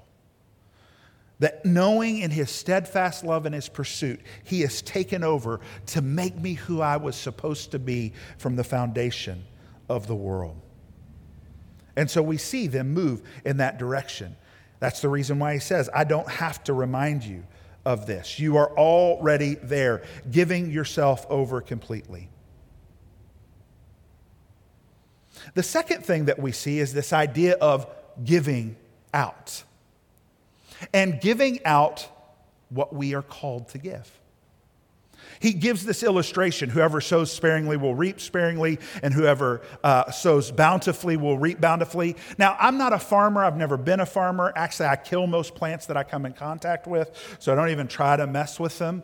That 1.40 1.66
knowing 1.66 2.20
in 2.20 2.32
His 2.32 2.50
steadfast 2.50 3.24
love 3.24 3.46
and 3.46 3.54
His 3.54 3.70
pursuit, 3.70 4.22
He 4.44 4.62
has 4.62 4.82
taken 4.82 5.24
over 5.24 5.60
to 5.88 6.02
make 6.02 6.36
me 6.36 6.54
who 6.54 6.82
I 6.82 6.98
was 6.98 7.16
supposed 7.16 7.72
to 7.72 7.80
be 7.80 8.14
from 8.38 8.56
the 8.56 8.64
foundation 8.64 9.46
of 9.88 10.08
the 10.08 10.16
world. 10.16 10.60
And 11.96 12.10
so 12.10 12.22
we 12.24 12.38
see 12.38 12.68
them 12.68 12.94
move 12.94 13.22
in 13.46 13.58
that 13.58 13.78
direction. 13.78 14.36
That's 14.80 15.02
the 15.02 15.10
reason 15.10 15.40
why 15.40 15.54
He 15.54 15.60
says, 15.60 15.90
I 15.94 16.04
don't 16.04 16.30
have 16.30 16.64
to 16.66 16.74
remind 16.74 17.24
you 17.24 17.44
of 17.86 18.06
this. 18.06 18.40
You 18.40 18.58
are 18.58 18.70
already 18.78 19.56
there, 19.56 20.04
giving 20.30 20.72
yourself 20.72 21.26
over 21.30 21.62
completely. 21.62 22.30
The 25.54 25.64
second 25.64 26.06
thing 26.06 26.26
that 26.26 26.40
we 26.40 26.52
see 26.52 26.80
is 26.80 26.94
this 26.94 27.14
idea 27.14 27.56
of 27.56 27.88
giving 28.24 28.76
out 29.14 29.64
and 30.94 31.20
giving 31.20 31.64
out 31.66 32.08
what 32.70 32.94
we 32.94 33.14
are 33.14 33.22
called 33.22 33.70
to 33.70 33.78
give. 33.78 34.12
He 35.40 35.54
gives 35.54 35.86
this 35.86 36.04
illustration 36.04 36.70
whoever 36.70 37.02
sows 37.02 37.32
sparingly 37.32 37.78
will 37.78 37.96
reap 37.96 38.20
sparingly, 38.20 38.80
and 39.04 39.14
whoever 39.14 39.62
uh, 39.84 40.12
sows 40.12 40.52
bountifully 40.52 41.18
will 41.18 41.38
reap 41.38 41.62
bountifully. 41.62 42.16
Now, 42.38 42.58
I'm 42.60 42.78
not 42.78 42.94
a 42.94 43.00
farmer. 43.00 43.44
I've 43.44 43.58
never 43.58 43.78
been 43.78 44.00
a 44.00 44.06
farmer. 44.06 44.52
Actually, 44.56 44.90
I 44.90 44.96
kill 44.96 45.28
most 45.28 45.54
plants 45.54 45.86
that 45.88 45.98
I 45.98 46.04
come 46.04 46.26
in 46.26 46.34
contact 46.34 46.88
with, 46.88 47.38
so 47.40 47.52
I 47.52 47.56
don't 47.56 47.70
even 47.70 47.88
try 47.88 48.16
to 48.16 48.26
mess 48.26 48.60
with 48.60 48.78
them. 48.80 49.04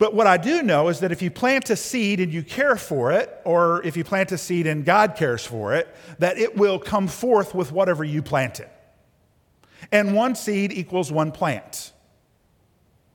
But 0.00 0.14
what 0.14 0.26
I 0.26 0.38
do 0.38 0.62
know 0.62 0.88
is 0.88 1.00
that 1.00 1.12
if 1.12 1.20
you 1.20 1.30
plant 1.30 1.68
a 1.68 1.76
seed 1.76 2.20
and 2.20 2.32
you 2.32 2.42
care 2.42 2.76
for 2.76 3.12
it, 3.12 3.38
or 3.44 3.82
if 3.84 3.98
you 3.98 4.02
plant 4.02 4.32
a 4.32 4.38
seed 4.38 4.66
and 4.66 4.82
God 4.82 5.14
cares 5.14 5.44
for 5.44 5.74
it, 5.74 5.94
that 6.18 6.38
it 6.38 6.56
will 6.56 6.78
come 6.78 7.06
forth 7.06 7.54
with 7.54 7.70
whatever 7.70 8.02
you 8.02 8.22
planted. 8.22 8.70
And 9.92 10.14
one 10.14 10.36
seed 10.36 10.72
equals 10.72 11.12
one 11.12 11.32
plant. 11.32 11.92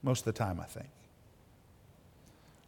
Most 0.04 0.20
of 0.20 0.26
the 0.26 0.38
time, 0.38 0.60
I 0.60 0.64
think. 0.66 0.86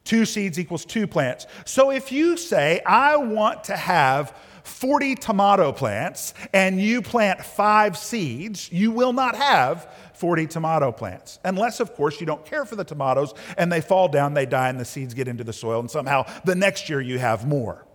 Two 0.03 0.25
seeds 0.25 0.59
equals 0.59 0.85
two 0.85 1.07
plants. 1.07 1.47
So 1.65 1.93
if 1.93 2.11
you 2.11 2.37
say, 2.37 2.81
I 2.85 3.19
want 3.19 3.63
to 3.65 3.77
have 3.77 4.37
40 4.69 5.17
tomato 5.17 5.73
plants 5.73 6.35
and 6.53 6.81
you 6.81 7.03
plant 7.03 7.45
five 7.45 7.97
seeds, 7.97 8.71
you 8.71 8.91
will 8.91 9.13
not 9.13 9.35
have 9.35 9.91
40 10.15 10.47
tomato 10.47 10.93
plants. 10.93 11.39
Unless, 11.45 11.81
of 11.81 11.95
course, 11.95 12.21
you 12.21 12.27
don't 12.27 12.45
care 12.45 12.65
for 12.65 12.77
the 12.77 12.85
tomatoes 12.85 13.35
and 13.57 13.73
they 13.73 13.81
fall 13.81 14.09
down, 14.09 14.35
they 14.35 14.47
die, 14.47 14.69
and 14.69 14.79
the 14.79 14.85
seeds 14.85 15.15
get 15.15 15.29
into 15.29 15.45
the 15.45 15.53
soil, 15.53 15.81
and 15.81 15.91
somehow 15.91 16.25
the 16.45 16.55
next 16.55 16.89
year 16.89 17.01
you 17.01 17.19
have 17.19 17.47
more. 17.47 17.87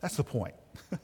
That's 0.00 0.16
the 0.16 0.24
point. 0.24 0.54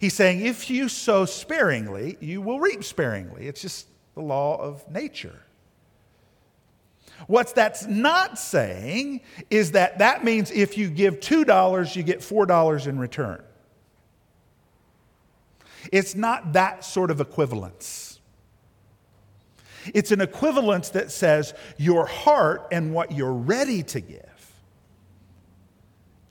He's 0.00 0.14
saying 0.14 0.40
if 0.40 0.70
you 0.70 0.88
sow 0.88 1.24
sparingly, 1.24 2.18
you 2.20 2.40
will 2.40 2.60
reap 2.60 2.84
sparingly. 2.84 3.46
It's 3.46 3.62
just 3.62 3.86
the 4.14 4.22
law 4.22 4.60
of 4.60 4.88
nature. 4.90 5.40
What 7.26 7.54
that's 7.54 7.86
not 7.86 8.38
saying 8.38 9.20
is 9.50 9.72
that 9.72 9.98
that 9.98 10.24
means 10.24 10.50
if 10.50 10.76
you 10.76 10.90
give 10.90 11.20
$2, 11.20 11.96
you 11.96 12.02
get 12.02 12.20
$4 12.20 12.86
in 12.86 12.98
return. 12.98 13.42
It's 15.90 16.14
not 16.14 16.52
that 16.52 16.84
sort 16.84 17.10
of 17.10 17.20
equivalence. 17.20 18.20
It's 19.94 20.12
an 20.12 20.20
equivalence 20.20 20.90
that 20.90 21.10
says 21.10 21.54
your 21.76 22.06
heart 22.06 22.68
and 22.70 22.94
what 22.94 23.12
you're 23.12 23.32
ready 23.32 23.82
to 23.84 24.00
give 24.00 24.52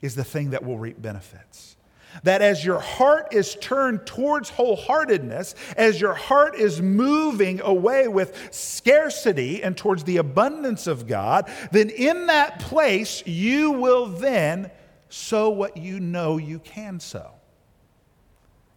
is 0.00 0.14
the 0.14 0.24
thing 0.24 0.50
that 0.50 0.64
will 0.64 0.78
reap 0.78 1.00
benefits. 1.00 1.76
That 2.22 2.42
as 2.42 2.64
your 2.64 2.78
heart 2.78 3.32
is 3.32 3.56
turned 3.56 4.06
towards 4.06 4.50
wholeheartedness, 4.50 5.54
as 5.76 6.00
your 6.00 6.14
heart 6.14 6.54
is 6.54 6.80
moving 6.80 7.60
away 7.62 8.08
with 8.08 8.54
scarcity 8.54 9.62
and 9.62 9.76
towards 9.76 10.04
the 10.04 10.18
abundance 10.18 10.86
of 10.86 11.06
God, 11.06 11.50
then 11.70 11.90
in 11.90 12.26
that 12.26 12.58
place 12.60 13.26
you 13.26 13.72
will 13.72 14.06
then 14.06 14.70
sow 15.08 15.50
what 15.50 15.76
you 15.76 16.00
know 16.00 16.38
you 16.38 16.58
can 16.58 17.00
sow. 17.00 17.32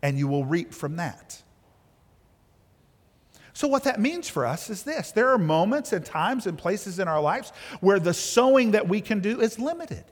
And 0.02 0.18
you 0.18 0.28
will 0.28 0.46
reap 0.46 0.74
from 0.74 0.98
that. 0.98 1.42
So, 3.56 3.70
what 3.70 3.86
that 3.86 4.02
means 4.02 4.28
for 4.28 4.46
us 4.46 4.70
is 4.70 4.84
this 4.84 5.14
there 5.14 5.30
are 5.30 5.38
moments 5.38 5.94
and 5.94 6.06
times 6.06 6.46
and 6.46 6.58
places 6.58 7.00
in 7.00 7.08
our 7.08 7.22
lives 7.22 7.54
where 7.80 8.00
the 8.00 8.14
sowing 8.14 8.72
that 8.72 8.88
we 8.88 9.00
can 9.00 9.22
do 9.22 9.40
is 9.40 9.58
limited. 9.58 10.04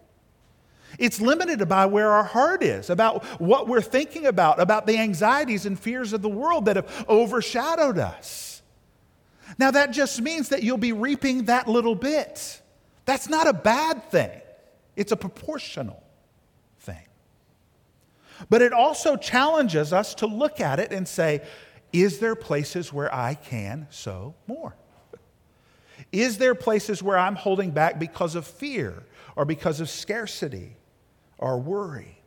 It's 1.00 1.19
limited 1.19 1.67
by 1.67 1.85
where 1.85 2.12
our 2.12 2.23
heart 2.23 2.63
is, 2.63 2.89
about 2.89 3.23
what 3.39 3.67
we're 3.67 3.81
thinking 3.81 4.25
about, 4.25 4.59
about 4.59 4.85
the 4.85 4.97
anxieties 4.97 5.65
and 5.65 5.79
fears 5.79 6.13
of 6.13 6.21
the 6.21 6.29
world 6.29 6.65
that 6.65 6.75
have 6.75 7.05
overshadowed 7.09 7.97
us. 7.97 8.62
Now, 9.57 9.71
that 9.71 9.91
just 9.91 10.21
means 10.21 10.50
that 10.50 10.63
you'll 10.63 10.77
be 10.77 10.93
reaping 10.93 11.45
that 11.45 11.67
little 11.67 11.95
bit. 11.95 12.62
That's 13.05 13.29
not 13.29 13.47
a 13.47 13.53
bad 13.53 14.09
thing, 14.09 14.31
it's 14.95 15.12
a 15.12 15.17
proportional 15.17 16.01
thing. 16.79 17.07
But 18.50 18.62
it 18.62 18.73
also 18.73 19.15
challenges 19.15 19.93
us 19.93 20.15
to 20.15 20.27
look 20.27 20.59
at 20.59 20.79
it 20.79 20.91
and 20.91 21.07
say, 21.07 21.41
is 21.91 22.19
there 22.19 22.35
places 22.35 22.91
where 22.91 23.13
I 23.13 23.35
can 23.35 23.88
sow 23.91 24.33
more? 24.47 24.75
Is 26.12 26.38
there 26.38 26.55
places 26.55 27.03
where 27.03 27.17
I'm 27.17 27.35
holding 27.35 27.71
back 27.71 28.00
because 28.00 28.35
of 28.35 28.45
fear 28.45 29.03
or 29.35 29.45
because 29.45 29.79
of 29.79 29.89
scarcity 29.89 30.75
or 31.38 31.60
worry? 31.60 32.22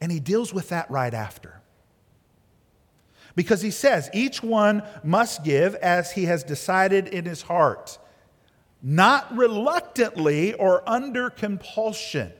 And 0.00 0.10
he 0.10 0.20
deals 0.20 0.52
with 0.52 0.70
that 0.70 0.90
right 0.90 1.14
after. 1.14 1.60
Because 3.34 3.62
he 3.62 3.70
says, 3.70 4.10
each 4.12 4.42
one 4.42 4.82
must 5.02 5.44
give 5.44 5.74
as 5.76 6.12
he 6.12 6.24
has 6.24 6.44
decided 6.44 7.08
in 7.08 7.24
his 7.24 7.42
heart, 7.42 7.98
not 8.82 9.34
reluctantly 9.34 10.54
or 10.54 10.82
under 10.88 11.30
compulsion. 11.30 12.32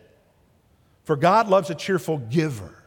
For 1.05 1.17
God 1.17 1.49
loves 1.49 1.71
a 1.71 1.75
cheerful 1.75 2.19
giver. 2.19 2.83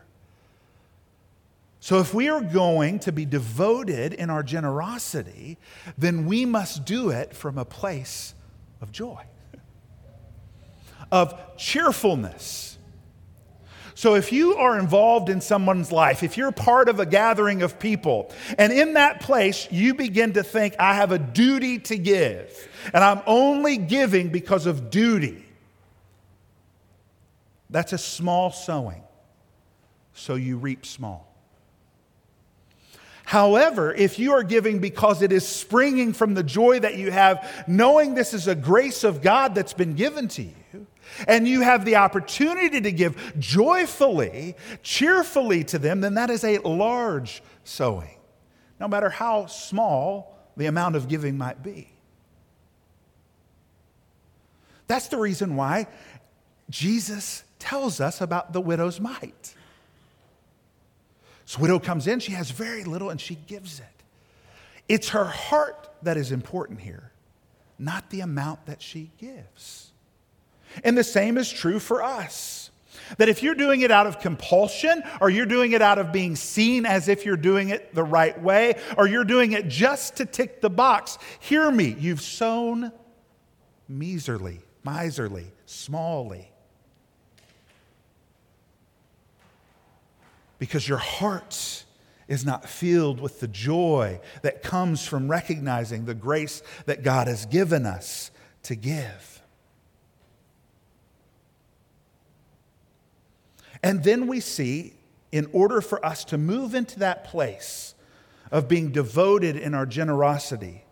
So, 1.80 2.00
if 2.00 2.16
we 2.16 2.30
are 2.30 2.42
going 2.42 2.98
to 3.00 3.12
be 3.12 3.26
devoted 3.26 4.14
in 4.14 4.32
our 4.32 4.42
generosity, 4.42 5.60
then 5.98 6.26
we 6.26 6.44
must 6.44 6.84
do 6.84 7.12
it 7.12 7.36
from 7.36 7.60
a 7.60 7.66
place 7.66 8.34
of 8.82 8.92
joy, 8.92 9.22
of 11.12 11.58
cheerfulness. 11.58 12.78
So, 13.98 14.16
if 14.16 14.34
you 14.34 14.56
are 14.58 14.78
involved 14.78 15.30
in 15.30 15.40
someone's 15.40 15.90
life, 15.90 16.22
if 16.22 16.36
you're 16.36 16.52
part 16.52 16.90
of 16.90 17.00
a 17.00 17.06
gathering 17.06 17.62
of 17.62 17.80
people, 17.80 18.34
and 18.58 18.74
in 18.74 18.94
that 18.96 19.22
place 19.22 19.70
you 19.72 19.94
begin 19.94 20.34
to 20.34 20.44
think, 20.44 20.76
I 20.78 20.96
have 20.96 21.14
a 21.14 21.20
duty 21.20 21.80
to 21.80 21.98
give, 21.98 22.68
and 22.94 23.02
I'm 23.02 23.22
only 23.26 23.78
giving 23.78 24.30
because 24.30 24.66
of 24.66 24.90
duty, 24.90 25.46
that's 27.70 27.94
a 27.94 27.98
small 27.98 28.52
sowing. 28.52 29.02
So 30.14 30.36
you 30.36 30.58
reap 30.58 30.86
small. 30.86 31.34
However, 33.26 33.94
if 33.94 34.20
you 34.20 34.34
are 34.34 34.44
giving 34.44 34.80
because 34.80 35.22
it 35.22 35.32
is 35.32 35.48
springing 35.48 36.14
from 36.14 36.36
the 36.36 36.44
joy 36.44 36.80
that 36.80 36.96
you 36.96 37.12
have, 37.12 37.66
knowing 37.68 38.14
this 38.14 38.34
is 38.34 38.48
a 38.48 38.56
grace 38.56 39.04
of 39.04 39.22
God 39.22 39.56
that's 39.56 39.74
been 39.74 39.96
given 39.96 40.28
to 40.30 40.44
you, 40.44 40.54
and 41.28 41.48
you 41.48 41.62
have 41.62 41.86
the 41.86 41.96
opportunity 41.96 42.82
to 42.82 42.92
give 42.92 43.40
joyfully, 43.40 44.56
cheerfully 44.84 45.64
to 45.66 45.80
them, 45.80 46.02
then 46.02 46.16
that 46.16 46.30
is 46.30 46.44
a 46.44 46.58
large 46.60 47.42
sowing, 47.64 48.18
no 48.80 48.88
matter 48.88 49.10
how 49.10 49.46
small 49.46 50.38
the 50.58 50.66
amount 50.66 50.96
of 50.96 51.08
giving 51.08 51.38
might 51.38 51.64
be. 51.64 51.90
That's 54.88 55.08
the 55.08 55.18
reason 55.18 55.56
why 55.56 55.88
Jesus 56.70 57.44
tells 57.60 58.00
us 58.00 58.22
about 58.22 58.54
the 58.54 58.62
widow's 58.62 59.00
mite. 59.00 59.56
So, 61.46 61.60
widow 61.62 61.80
comes 61.80 62.08
in, 62.08 62.20
she 62.20 62.32
has 62.32 62.50
very 62.50 62.84
little, 62.84 63.12
and 63.12 63.22
she 63.22 63.36
gives 63.36 63.80
it. 63.80 63.86
It's 64.88 65.10
her 65.10 65.26
heart 65.26 65.90
that 66.02 66.18
is 66.18 66.32
important 66.32 66.82
here, 66.82 67.12
not 67.78 68.10
the 68.10 68.22
amount 68.22 68.66
that 68.66 68.82
she 68.82 69.12
gives. 69.20 69.92
And 70.84 70.98
the 70.98 71.04
same 71.04 71.38
is 71.38 71.52
true 71.52 71.80
for 71.80 72.04
us. 72.04 72.72
That 73.18 73.30
if 73.30 73.44
you're 73.44 73.56
doing 73.56 73.82
it 73.82 73.92
out 73.92 74.08
of 74.08 74.20
compulsion, 74.20 75.04
or 75.22 75.30
you're 75.30 75.46
doing 75.46 75.74
it 75.74 75.82
out 75.82 76.00
of 76.00 76.12
being 76.12 76.36
seen 76.36 76.86
as 76.86 77.08
if 77.08 77.24
you're 77.26 77.38
doing 77.38 77.70
it 77.70 77.94
the 77.94 78.04
right 78.04 78.40
way, 78.42 78.76
or 78.98 79.08
you're 79.08 79.24
doing 79.24 79.52
it 79.52 79.68
just 79.68 80.18
to 80.18 80.26
tick 80.26 80.62
the 80.62 80.70
box, 80.70 81.20
hear 81.40 81.70
me, 81.70 81.96
you've 82.00 82.22
sown 82.22 82.92
miserly, 83.88 84.60
miserly, 84.84 85.52
smallly. 85.68 86.48
because 90.60 90.88
your 90.88 90.98
heart 90.98 91.86
is 92.28 92.46
not 92.46 92.68
filled 92.68 93.20
with 93.20 93.40
the 93.40 93.48
joy 93.48 94.20
that 94.42 94.64
comes 94.64 95.06
from 95.06 95.30
recognizing 95.30 96.06
the 96.06 96.16
grace 96.16 96.64
that 96.86 97.04
God 97.04 97.28
has 97.28 97.46
given 97.46 97.86
us 97.86 98.32
to 98.64 98.76
give. 98.76 99.35
And 103.86 104.04
then 104.04 104.26
we 104.26 104.40
see, 104.40 104.96
in 105.32 105.48
order 105.54 105.80
for 105.80 106.04
us 106.04 106.26
to 106.26 106.40
move 106.40 106.74
into 106.74 106.98
that 107.00 107.26
place 107.26 107.94
of 108.52 108.68
being 108.68 108.92
devoted 108.92 109.56
in 109.56 109.76
our 109.76 109.86
generosity, 109.86 110.84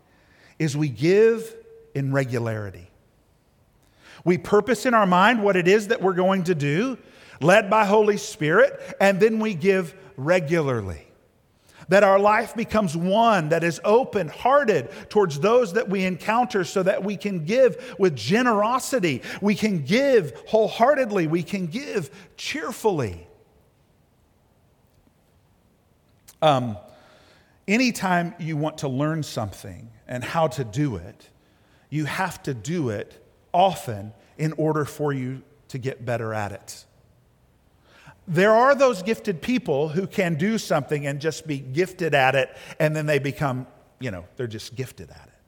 is 0.60 0.76
we 0.76 0.88
give 0.90 1.56
in 1.96 2.12
regularity. 2.12 2.88
We 4.24 4.38
purpose 4.38 4.86
in 4.86 4.94
our 4.94 5.08
mind 5.08 5.42
what 5.42 5.56
it 5.56 5.66
is 5.66 5.88
that 5.88 6.02
we're 6.02 6.14
going 6.14 6.44
to 6.44 6.54
do, 6.54 6.96
led 7.40 7.68
by 7.68 7.84
Holy 7.84 8.16
Spirit, 8.16 8.80
and 9.00 9.18
then 9.18 9.40
we 9.40 9.54
give 9.54 9.92
regularly. 10.16 11.04
That 11.88 12.04
our 12.04 12.18
life 12.18 12.54
becomes 12.54 12.96
one 12.96 13.50
that 13.50 13.64
is 13.64 13.80
open 13.84 14.28
hearted 14.28 14.90
towards 15.08 15.40
those 15.40 15.74
that 15.74 15.88
we 15.88 16.04
encounter 16.04 16.64
so 16.64 16.82
that 16.82 17.04
we 17.04 17.16
can 17.16 17.44
give 17.44 17.94
with 17.98 18.16
generosity. 18.16 19.22
We 19.40 19.54
can 19.54 19.84
give 19.84 20.42
wholeheartedly. 20.48 21.26
We 21.26 21.42
can 21.42 21.66
give 21.66 22.10
cheerfully. 22.36 23.26
Um, 26.42 26.76
anytime 27.66 28.34
you 28.38 28.56
want 28.56 28.78
to 28.78 28.88
learn 28.88 29.22
something 29.22 29.90
and 30.06 30.22
how 30.22 30.48
to 30.48 30.64
do 30.64 30.96
it, 30.96 31.28
you 31.90 32.04
have 32.04 32.42
to 32.42 32.54
do 32.54 32.90
it 32.90 33.24
often 33.52 34.12
in 34.36 34.52
order 34.54 34.84
for 34.84 35.12
you 35.12 35.42
to 35.68 35.78
get 35.78 36.04
better 36.04 36.34
at 36.34 36.52
it. 36.52 36.84
There 38.26 38.52
are 38.52 38.74
those 38.74 39.02
gifted 39.02 39.42
people 39.42 39.88
who 39.88 40.06
can 40.06 40.36
do 40.36 40.56
something 40.56 41.06
and 41.06 41.20
just 41.20 41.46
be 41.46 41.58
gifted 41.58 42.14
at 42.14 42.34
it, 42.34 42.56
and 42.80 42.96
then 42.96 43.06
they 43.06 43.18
become, 43.18 43.66
you 44.00 44.10
know, 44.10 44.24
they're 44.36 44.46
just 44.46 44.74
gifted 44.74 45.10
at 45.10 45.26
it. 45.26 45.40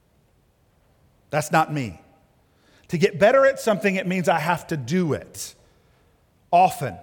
That's 1.31 1.51
not 1.51 1.73
me. 1.73 2.01
To 2.89 2.99
get 2.99 3.19
better 3.19 3.47
at 3.47 3.59
something, 3.59 3.97
it 3.97 4.07
means 4.07 4.29
I 4.29 4.39
have 4.39 4.67
to 4.69 4.77
do 4.77 5.15
it 5.15 5.55
often. 6.51 6.97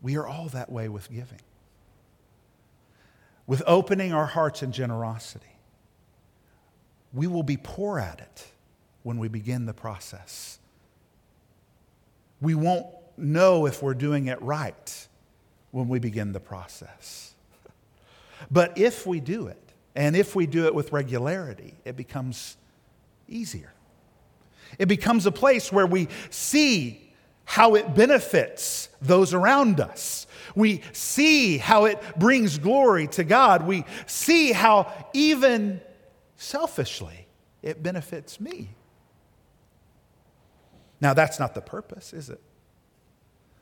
We 0.00 0.16
are 0.16 0.26
all 0.26 0.48
that 0.48 0.72
way 0.72 0.88
with 0.88 1.08
giving, 1.10 1.40
with 3.46 3.62
opening 3.66 4.12
our 4.12 4.26
hearts 4.26 4.62
in 4.62 4.72
generosity. 4.72 5.46
We 7.12 7.26
will 7.26 7.44
be 7.44 7.58
poor 7.58 7.98
at 7.98 8.20
it 8.20 8.46
when 9.02 9.18
we 9.18 9.28
begin 9.28 9.66
the 9.66 9.74
process 9.74 10.58
we 12.42 12.54
won't 12.54 12.86
know 13.16 13.66
if 13.66 13.82
we're 13.82 13.94
doing 13.94 14.26
it 14.26 14.42
right 14.42 15.08
when 15.70 15.88
we 15.88 15.98
begin 15.98 16.32
the 16.32 16.40
process. 16.40 17.34
But 18.50 18.76
if 18.76 19.06
we 19.06 19.20
do 19.20 19.46
it, 19.46 19.58
and 19.94 20.16
if 20.16 20.34
we 20.34 20.46
do 20.46 20.66
it 20.66 20.74
with 20.74 20.92
regularity, 20.92 21.74
it 21.84 21.96
becomes 21.96 22.56
easier. 23.28 23.72
It 24.78 24.86
becomes 24.86 25.24
a 25.24 25.32
place 25.32 25.70
where 25.70 25.86
we 25.86 26.08
see 26.30 27.12
how 27.44 27.74
it 27.74 27.94
benefits 27.94 28.88
those 29.00 29.34
around 29.34 29.80
us. 29.80 30.26
We 30.54 30.82
see 30.92 31.58
how 31.58 31.84
it 31.84 32.02
brings 32.18 32.58
glory 32.58 33.06
to 33.08 33.24
God. 33.24 33.66
We 33.66 33.84
see 34.06 34.52
how 34.52 34.92
even 35.12 35.80
selfishly 36.36 37.26
it 37.62 37.82
benefits 37.82 38.40
me. 38.40 38.70
Now, 41.02 41.14
that's 41.14 41.40
not 41.40 41.54
the 41.54 41.60
purpose, 41.60 42.12
is 42.12 42.30
it? 42.30 42.40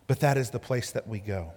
But 0.06 0.20
that 0.20 0.36
is 0.36 0.50
the 0.50 0.58
place 0.58 0.90
that 0.90 1.08
we 1.08 1.20
go. 1.20 1.54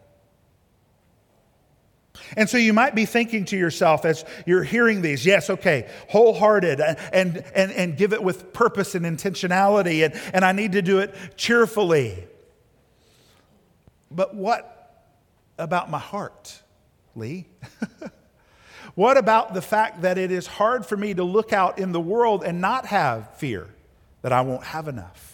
And 2.37 2.49
so 2.49 2.57
you 2.57 2.71
might 2.71 2.95
be 2.95 3.05
thinking 3.05 3.43
to 3.45 3.57
yourself 3.57 4.05
as 4.05 4.23
you're 4.45 4.63
hearing 4.63 5.01
these, 5.01 5.25
yes, 5.25 5.49
okay, 5.49 5.89
wholehearted 6.07 6.79
and, 6.79 7.43
and, 7.53 7.71
and, 7.71 7.97
give 7.97 8.13
it 8.13 8.23
with 8.23 8.53
purpose 8.53 8.95
and 8.95 9.05
intentionality, 9.05 10.05
and, 10.05 10.13
and 10.33 10.45
I 10.45 10.53
need 10.53 10.71
to 10.73 10.81
do 10.81 10.99
it 10.99 11.13
cheerfully. 11.35 12.27
But 14.09 14.35
what 14.35 15.09
about 15.57 15.89
my 15.89 15.99
heart, 15.99 16.61
Lee? 17.15 17.47
what 18.95 19.17
about 19.17 19.53
the 19.53 19.61
fact 19.61 20.03
that 20.03 20.17
it 20.17 20.31
is 20.31 20.47
hard 20.47 20.85
for 20.85 20.95
me 20.95 21.15
to 21.15 21.23
look 21.23 21.51
out 21.51 21.79
in 21.79 21.91
the 21.91 21.99
world 21.99 22.43
and 22.43 22.61
not 22.61 22.85
have 22.85 23.35
fear 23.37 23.67
that 24.21 24.31
I 24.31 24.41
won't 24.41 24.63
have 24.63 24.87
enough? 24.87 25.32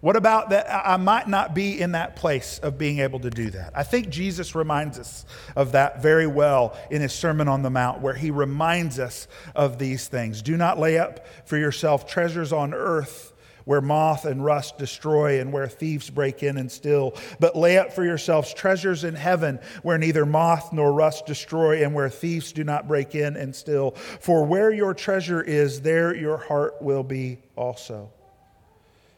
What 0.00 0.16
about 0.16 0.50
that 0.50 0.66
I 0.70 0.96
might 0.96 1.28
not 1.28 1.54
be 1.54 1.78
in 1.78 1.92
that 1.92 2.16
place 2.16 2.58
of 2.58 2.78
being 2.78 3.00
able 3.00 3.20
to 3.20 3.28
do 3.28 3.50
that? 3.50 3.72
I 3.74 3.82
think 3.82 4.08
Jesus 4.08 4.54
reminds 4.54 4.98
us 4.98 5.26
of 5.54 5.72
that 5.72 6.00
very 6.02 6.26
well 6.26 6.74
in 6.90 7.02
his 7.02 7.12
Sermon 7.12 7.48
on 7.48 7.62
the 7.62 7.68
Mount, 7.68 8.00
where 8.00 8.14
he 8.14 8.30
reminds 8.30 8.98
us 8.98 9.28
of 9.54 9.78
these 9.78 10.08
things. 10.08 10.40
Do 10.40 10.56
not 10.56 10.78
lay 10.78 10.98
up 10.98 11.26
for 11.46 11.58
yourself 11.58 12.06
treasures 12.08 12.50
on 12.52 12.72
earth 12.72 13.34
where 13.66 13.82
moth 13.82 14.24
and 14.24 14.44
rust 14.44 14.78
destroy 14.78 15.38
and 15.38 15.52
where 15.52 15.68
thieves 15.68 16.08
break 16.08 16.42
in 16.42 16.56
and 16.56 16.72
steal, 16.72 17.14
but 17.38 17.54
lay 17.54 17.78
up 17.78 17.92
for 17.92 18.02
yourselves 18.02 18.54
treasures 18.54 19.04
in 19.04 19.14
heaven 19.14 19.60
where 19.82 19.98
neither 19.98 20.24
moth 20.24 20.72
nor 20.72 20.92
rust 20.92 21.26
destroy 21.26 21.84
and 21.84 21.94
where 21.94 22.08
thieves 22.08 22.52
do 22.52 22.64
not 22.64 22.88
break 22.88 23.14
in 23.14 23.36
and 23.36 23.54
steal. 23.54 23.92
For 23.92 24.44
where 24.44 24.72
your 24.72 24.94
treasure 24.94 25.42
is, 25.42 25.82
there 25.82 26.14
your 26.14 26.38
heart 26.38 26.80
will 26.80 27.02
be 27.02 27.38
also. 27.54 28.10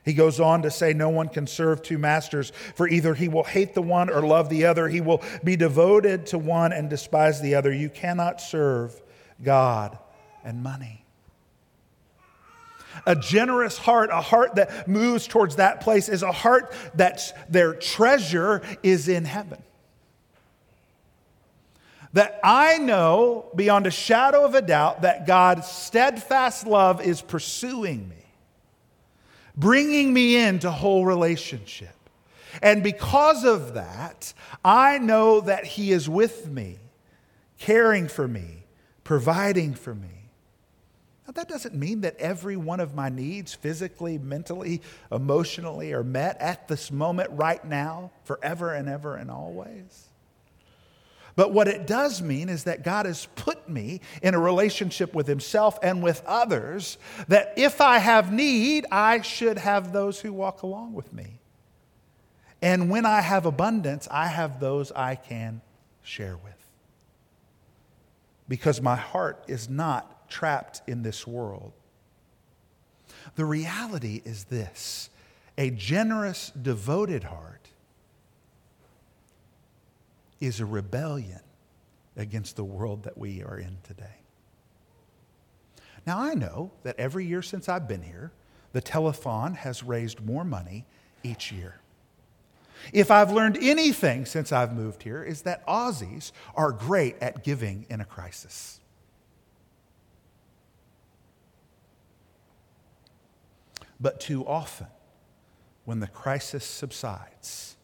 He 0.05 0.15
goes 0.15 0.41
on 0.41 0.63
to 0.63 0.71
say, 0.71 0.93
No 0.93 1.09
one 1.09 1.29
can 1.29 1.47
serve 1.47 1.83
two 1.83 1.99
masters, 1.99 2.51
for 2.75 2.89
either 2.89 3.15
he 3.15 3.29
will 3.29 3.45
hate 3.45 3.75
the 3.75 3.83
one 3.83 4.11
or 4.11 4.23
love 4.23 4.49
the 4.49 4.67
other. 4.67 4.89
He 4.89 5.01
will 5.01 5.23
be 5.45 5.57
devoted 5.57 6.27
to 6.27 6.39
one 6.39 6.73
and 6.73 6.91
despise 6.91 7.41
the 7.41 7.55
other. 7.55 7.73
You 7.73 7.89
cannot 7.89 8.41
serve 8.41 9.01
God 9.43 9.97
and 10.45 10.63
money. 10.63 11.05
A 13.07 13.17
generous 13.17 13.79
heart, 13.79 14.11
a 14.13 14.21
heart 14.21 14.57
that 14.57 14.87
moves 14.89 15.27
towards 15.27 15.57
that 15.57 15.81
place, 15.81 16.09
is 16.09 16.23
a 16.23 16.33
heart 16.33 16.75
that's 16.95 17.33
their 17.49 17.73
treasure 17.73 18.61
is 18.83 19.09
in 19.09 19.25
heaven. 19.25 19.63
That 22.13 22.39
I 22.45 22.77
know 22.79 23.47
beyond 23.55 23.87
a 23.87 23.91
shadow 23.91 24.45
of 24.45 24.55
a 24.55 24.61
doubt 24.61 25.03
that 25.03 25.27
God's 25.27 25.67
steadfast 25.67 26.67
love 26.67 27.01
is 27.01 27.23
pursuing 27.23 28.09
me 28.09 28.22
bringing 29.57 30.13
me 30.13 30.37
into 30.37 30.71
whole 30.71 31.05
relationship. 31.05 31.95
And 32.61 32.83
because 32.83 33.45
of 33.45 33.75
that, 33.75 34.35
I 34.65 34.99
know 34.99 35.41
that 35.41 35.65
He 35.65 35.93
is 35.93 36.09
with 36.09 36.49
me, 36.49 36.79
caring 37.59 38.09
for 38.09 38.29
me, 38.29 38.65
providing 39.05 39.75
for 39.75 39.95
me. 39.95 40.09
Now, 41.27 41.33
that 41.35 41.49
doesn't 41.49 41.75
mean 41.75 42.03
that 42.03 42.17
every 42.17 42.57
one 42.57 42.81
of 42.81 42.95
my 42.95 43.09
needs, 43.09 43.55
physically, 43.55 44.19
mentally, 44.19 44.83
emotionally, 45.11 45.93
are 45.93 46.05
met 46.05 46.41
at 46.41 46.69
this 46.69 46.91
moment, 46.91 47.31
right 47.31 47.65
now, 47.65 48.11
forever 48.25 48.75
and 48.75 48.89
ever 48.89 49.17
and 49.17 49.31
always. 49.31 50.09
But 51.35 51.53
what 51.53 51.69
it 51.69 51.87
does 51.87 52.21
mean 52.21 52.49
is 52.49 52.65
that 52.65 52.83
God 52.83 53.07
has 53.07 53.27
put 53.37 53.69
me 53.69 54.01
in 54.23 54.35
a 54.35 54.39
relationship 54.39 55.15
with 55.15 55.27
Himself 55.27 55.79
and 55.83 56.03
with 56.03 56.23
others, 56.27 56.99
that 57.29 57.55
if 57.57 57.81
I 57.81 57.99
have 57.99 58.33
need, 58.33 58.85
I 58.91 59.23
should 59.23 59.59
have 59.59 59.93
those 59.93 60.21
who 60.21 60.33
walk 60.33 60.63
along 60.63 60.93
with 60.93 61.13
me. 61.13 61.41
And 62.61 62.91
when 62.91 63.07
I 63.07 63.23
have 63.23 63.47
abundance, 63.47 64.07
I 64.11 64.27
have 64.29 64.61
those 64.61 64.93
I 64.93 65.15
can 65.17 65.63
share 66.03 66.37
with. 66.37 66.53
Because 68.49 68.81
my 68.81 68.97
heart 68.97 69.45
is 69.49 69.69
not 69.69 70.29
trapped 70.29 70.83
in 70.87 71.03
this 71.03 71.27
world. 71.27 71.73
The 73.37 73.45
reality 73.45 74.21
is 74.25 74.45
this 74.45 75.09
a 75.59 75.71
generous, 75.71 76.51
devoted 76.51 77.25
heart 77.25 77.62
is 80.43 80.59
a 80.59 80.67
rebellion 80.67 81.41
against 82.17 82.57
the 82.57 82.65
world 82.65 83.05
that 83.05 83.17
we 83.17 83.45
are 83.45 83.59
in 83.59 83.79
today. 83.85 84.19
Now, 86.05 86.19
I 86.19 86.35
know 86.35 86.73
that 86.83 86.99
every 86.99 87.25
year 87.25 87.43
since 87.43 87.69
I've 87.69 87.87
been 87.87 88.03
here, 88.03 88.33
the 88.73 88.83
telethon 88.83 89.55
has 89.55 89.85
raised 89.85 90.21
more 90.21 90.45
money 90.45 90.85
each 91.23 91.53
year. 91.53 91.77
If 92.93 93.13
I've 93.13 93.31
learned 93.31 93.57
anything 93.63 94.27
since 94.27 94.51
I've 94.51 94.75
moved 94.75 95.05
here, 95.05 95.23
is 95.23 95.43
that 95.43 95.65
Aussies 95.69 96.33
are 96.57 96.73
great 96.73 97.15
at 97.21 97.45
giving 97.45 97.87
in 97.89 98.01
a 98.01 98.05
crisis. 98.05 98.81
But 104.01 104.19
too 104.19 104.45
often, 104.45 104.89
when 105.85 106.01
the 106.01 106.09
crisis 106.09 106.65
subsides, 106.65 107.77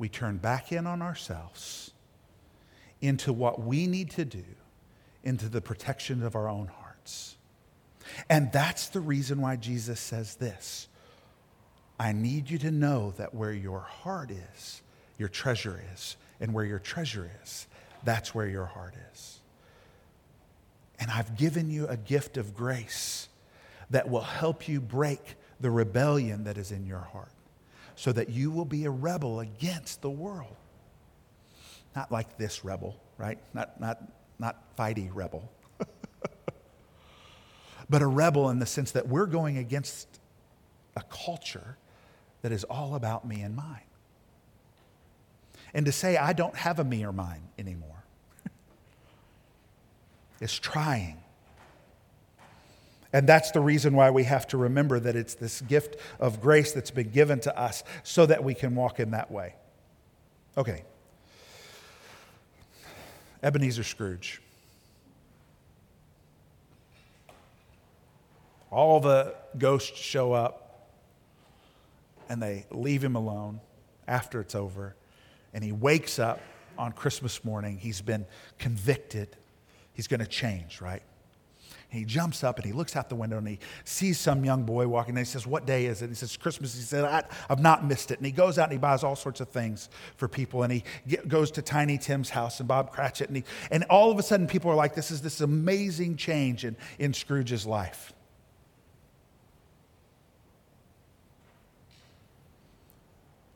we 0.00 0.08
turn 0.08 0.38
back 0.38 0.72
in 0.72 0.86
on 0.86 1.02
ourselves 1.02 1.92
into 3.02 3.32
what 3.32 3.60
we 3.60 3.86
need 3.86 4.10
to 4.10 4.24
do, 4.24 4.44
into 5.22 5.48
the 5.48 5.60
protection 5.60 6.22
of 6.22 6.34
our 6.34 6.48
own 6.48 6.66
hearts. 6.66 7.36
And 8.28 8.50
that's 8.50 8.88
the 8.88 9.00
reason 9.00 9.40
why 9.42 9.56
Jesus 9.56 10.00
says 10.00 10.36
this 10.36 10.88
I 12.00 12.12
need 12.12 12.50
you 12.50 12.58
to 12.58 12.70
know 12.70 13.12
that 13.18 13.34
where 13.34 13.52
your 13.52 13.80
heart 13.80 14.30
is, 14.30 14.82
your 15.18 15.28
treasure 15.28 15.80
is. 15.92 16.16
And 16.42 16.54
where 16.54 16.64
your 16.64 16.78
treasure 16.78 17.30
is, 17.42 17.66
that's 18.02 18.34
where 18.34 18.48
your 18.48 18.64
heart 18.64 18.94
is. 19.12 19.40
And 20.98 21.10
I've 21.10 21.36
given 21.36 21.70
you 21.70 21.86
a 21.86 21.98
gift 21.98 22.38
of 22.38 22.54
grace 22.54 23.28
that 23.90 24.08
will 24.08 24.22
help 24.22 24.66
you 24.66 24.80
break 24.80 25.34
the 25.60 25.70
rebellion 25.70 26.44
that 26.44 26.56
is 26.56 26.72
in 26.72 26.86
your 26.86 27.00
heart 27.00 27.28
so 28.00 28.12
that 28.12 28.30
you 28.30 28.50
will 28.50 28.64
be 28.64 28.86
a 28.86 28.90
rebel 28.90 29.40
against 29.40 30.00
the 30.00 30.08
world. 30.08 30.56
Not 31.94 32.10
like 32.10 32.38
this 32.38 32.64
rebel, 32.64 32.98
right? 33.18 33.38
Not, 33.52 33.78
not, 33.78 34.02
not 34.38 34.74
fighty 34.74 35.10
rebel. 35.12 35.46
but 37.90 38.00
a 38.00 38.06
rebel 38.06 38.48
in 38.48 38.58
the 38.58 38.64
sense 38.64 38.92
that 38.92 39.06
we're 39.06 39.26
going 39.26 39.58
against 39.58 40.08
a 40.96 41.02
culture 41.02 41.76
that 42.40 42.52
is 42.52 42.64
all 42.64 42.94
about 42.94 43.28
me 43.28 43.42
and 43.42 43.54
mine. 43.54 43.82
And 45.74 45.84
to 45.84 45.92
say, 45.92 46.16
I 46.16 46.32
don't 46.32 46.56
have 46.56 46.78
a 46.78 46.84
me 46.84 47.04
or 47.04 47.12
mine 47.12 47.42
anymore 47.58 48.02
is 50.40 50.58
trying 50.58 51.18
and 53.12 53.28
that's 53.28 53.50
the 53.50 53.60
reason 53.60 53.94
why 53.94 54.10
we 54.10 54.24
have 54.24 54.46
to 54.48 54.56
remember 54.56 55.00
that 55.00 55.16
it's 55.16 55.34
this 55.34 55.60
gift 55.62 55.96
of 56.20 56.40
grace 56.40 56.72
that's 56.72 56.90
been 56.90 57.10
given 57.10 57.40
to 57.40 57.58
us 57.58 57.82
so 58.02 58.26
that 58.26 58.44
we 58.44 58.54
can 58.54 58.74
walk 58.74 59.00
in 59.00 59.10
that 59.10 59.30
way. 59.30 59.54
Okay. 60.56 60.84
Ebenezer 63.42 63.82
Scrooge. 63.82 64.40
All 68.70 69.00
the 69.00 69.34
ghosts 69.58 69.98
show 69.98 70.32
up 70.32 70.88
and 72.28 72.40
they 72.40 72.66
leave 72.70 73.02
him 73.02 73.16
alone 73.16 73.60
after 74.06 74.40
it's 74.40 74.54
over. 74.54 74.94
And 75.52 75.64
he 75.64 75.72
wakes 75.72 76.20
up 76.20 76.40
on 76.78 76.92
Christmas 76.92 77.44
morning. 77.44 77.76
He's 77.78 78.00
been 78.00 78.24
convicted. 78.58 79.36
He's 79.94 80.06
going 80.06 80.20
to 80.20 80.26
change, 80.26 80.80
right? 80.80 81.02
And 81.90 81.98
he 81.98 82.04
jumps 82.04 82.44
up 82.44 82.56
and 82.56 82.64
he 82.64 82.72
looks 82.72 82.94
out 82.94 83.08
the 83.08 83.16
window 83.16 83.38
and 83.38 83.48
he 83.48 83.58
sees 83.84 84.18
some 84.18 84.44
young 84.44 84.62
boy 84.62 84.86
walking. 84.86 85.10
And 85.10 85.18
he 85.18 85.24
says, 85.24 85.44
What 85.44 85.66
day 85.66 85.86
is 85.86 86.02
it? 86.02 86.04
And 86.04 86.12
He 86.12 86.16
says, 86.16 86.36
Christmas. 86.36 86.74
He 86.74 86.82
said, 86.82 87.04
I, 87.04 87.24
have 87.48 87.58
not 87.58 87.84
missed 87.84 88.12
it. 88.12 88.18
And 88.18 88.26
he 88.26 88.30
goes 88.30 88.58
out 88.58 88.64
and 88.64 88.72
he 88.72 88.78
buys 88.78 89.02
all 89.02 89.16
sorts 89.16 89.40
of 89.40 89.48
things 89.48 89.88
for 90.16 90.28
people. 90.28 90.62
And 90.62 90.72
he 90.72 90.84
get, 91.08 91.26
goes 91.26 91.50
to 91.52 91.62
Tiny 91.62 91.98
Tim's 91.98 92.30
house 92.30 92.60
and 92.60 92.68
Bob 92.68 92.92
Cratchit. 92.92 93.28
And, 93.28 93.38
he, 93.38 93.44
and 93.72 93.82
all 93.84 94.12
of 94.12 94.18
a 94.20 94.22
sudden, 94.22 94.46
people 94.46 94.70
are 94.70 94.76
like, 94.76 94.94
This 94.94 95.10
is 95.10 95.20
this 95.20 95.40
amazing 95.40 96.16
change 96.16 96.64
in, 96.64 96.76
in 97.00 97.12
Scrooge's 97.12 97.66
life. 97.66 98.12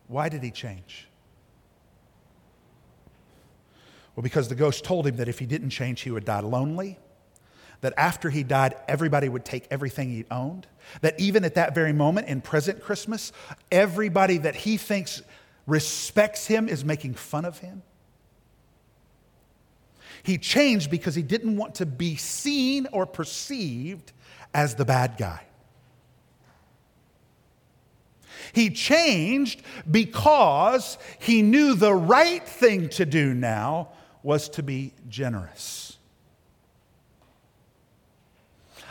Why 0.08 0.28
did 0.28 0.42
he 0.42 0.50
change? 0.50 1.06
Well, 4.16 4.22
because 4.22 4.48
the 4.48 4.54
ghost 4.56 4.84
told 4.84 5.06
him 5.06 5.16
that 5.16 5.28
if 5.28 5.38
he 5.38 5.46
didn't 5.46 5.70
change, 5.70 6.00
he 6.00 6.10
would 6.10 6.24
die 6.24 6.40
lonely 6.40 6.98
that 7.84 7.92
after 7.98 8.30
he 8.30 8.42
died, 8.42 8.74
everybody 8.88 9.28
would 9.28 9.44
take 9.44 9.66
everything 9.70 10.08
he 10.08 10.24
owned, 10.30 10.66
That 11.02 11.20
even 11.20 11.44
at 11.44 11.56
that 11.56 11.74
very 11.74 11.92
moment 11.92 12.28
in 12.28 12.40
present 12.40 12.80
Christmas, 12.80 13.30
everybody 13.70 14.38
that 14.38 14.54
he 14.54 14.78
thinks 14.78 15.20
respects 15.66 16.46
him 16.46 16.66
is 16.66 16.82
making 16.82 17.12
fun 17.12 17.44
of 17.44 17.58
him. 17.58 17.82
He 20.22 20.38
changed 20.38 20.90
because 20.90 21.14
he 21.14 21.22
didn't 21.22 21.58
want 21.58 21.74
to 21.74 21.84
be 21.84 22.16
seen 22.16 22.86
or 22.90 23.04
perceived 23.04 24.12
as 24.54 24.76
the 24.76 24.86
bad 24.86 25.16
guy. 25.18 25.42
He 28.54 28.70
changed 28.70 29.60
because 29.90 30.96
he 31.18 31.42
knew 31.42 31.74
the 31.74 31.92
right 31.92 32.48
thing 32.48 32.88
to 32.90 33.04
do 33.04 33.34
now 33.34 33.90
was 34.22 34.48
to 34.50 34.62
be 34.62 34.94
generous. 35.06 35.83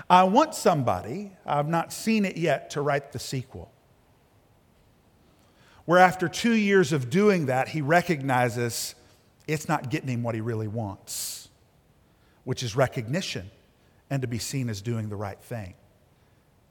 I 0.09 0.23
want 0.23 0.53
somebody, 0.53 1.31
I've 1.45 1.67
not 1.67 1.93
seen 1.93 2.25
it 2.25 2.37
yet, 2.37 2.71
to 2.71 2.81
write 2.81 3.11
the 3.11 3.19
sequel. 3.19 3.71
Where 5.85 5.99
after 5.99 6.29
two 6.29 6.53
years 6.53 6.93
of 6.93 7.09
doing 7.09 7.47
that, 7.47 7.67
he 7.69 7.81
recognizes 7.81 8.95
it's 9.47 9.67
not 9.67 9.89
getting 9.89 10.09
him 10.09 10.23
what 10.23 10.35
he 10.35 10.41
really 10.41 10.67
wants, 10.67 11.49
which 12.43 12.63
is 12.63 12.75
recognition 12.75 13.49
and 14.09 14.21
to 14.21 14.27
be 14.27 14.39
seen 14.39 14.69
as 14.69 14.81
doing 14.81 15.09
the 15.09 15.15
right 15.15 15.39
thing. 15.39 15.73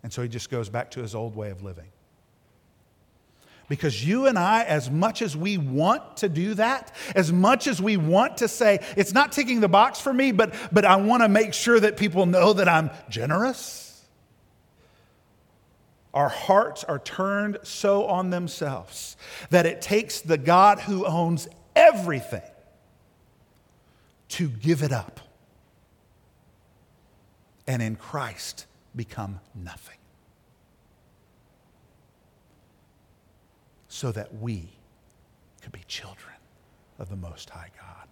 And 0.02 0.12
so 0.12 0.22
he 0.22 0.28
just 0.28 0.50
goes 0.50 0.68
back 0.68 0.90
to 0.92 1.00
his 1.00 1.14
old 1.14 1.36
way 1.36 1.50
of 1.50 1.62
living. 1.62 1.88
Because 3.72 4.06
you 4.06 4.26
and 4.26 4.38
I, 4.38 4.64
as 4.64 4.90
much 4.90 5.22
as 5.22 5.34
we 5.34 5.56
want 5.56 6.18
to 6.18 6.28
do 6.28 6.52
that, 6.52 6.94
as 7.14 7.32
much 7.32 7.66
as 7.66 7.80
we 7.80 7.96
want 7.96 8.36
to 8.36 8.46
say, 8.46 8.80
it's 8.98 9.14
not 9.14 9.32
ticking 9.32 9.60
the 9.60 9.68
box 9.68 9.98
for 9.98 10.12
me, 10.12 10.30
but, 10.30 10.52
but 10.70 10.84
I 10.84 10.96
want 10.96 11.22
to 11.22 11.28
make 11.30 11.54
sure 11.54 11.80
that 11.80 11.96
people 11.96 12.26
know 12.26 12.52
that 12.52 12.68
I'm 12.68 12.90
generous, 13.08 14.04
our 16.12 16.28
hearts 16.28 16.84
are 16.84 16.98
turned 16.98 17.60
so 17.62 18.04
on 18.04 18.28
themselves 18.28 19.16
that 19.48 19.64
it 19.64 19.80
takes 19.80 20.20
the 20.20 20.36
God 20.36 20.78
who 20.78 21.06
owns 21.06 21.48
everything 21.74 22.42
to 24.28 24.50
give 24.50 24.82
it 24.82 24.92
up 24.92 25.18
and 27.66 27.80
in 27.80 27.96
Christ 27.96 28.66
become 28.94 29.40
nothing. 29.54 29.96
So 34.02 34.10
that 34.10 34.34
we 34.34 34.68
could 35.60 35.70
be 35.70 35.84
children 35.86 36.34
of 36.98 37.08
the 37.08 37.14
Most 37.14 37.48
High 37.48 37.70
God. 37.78 38.08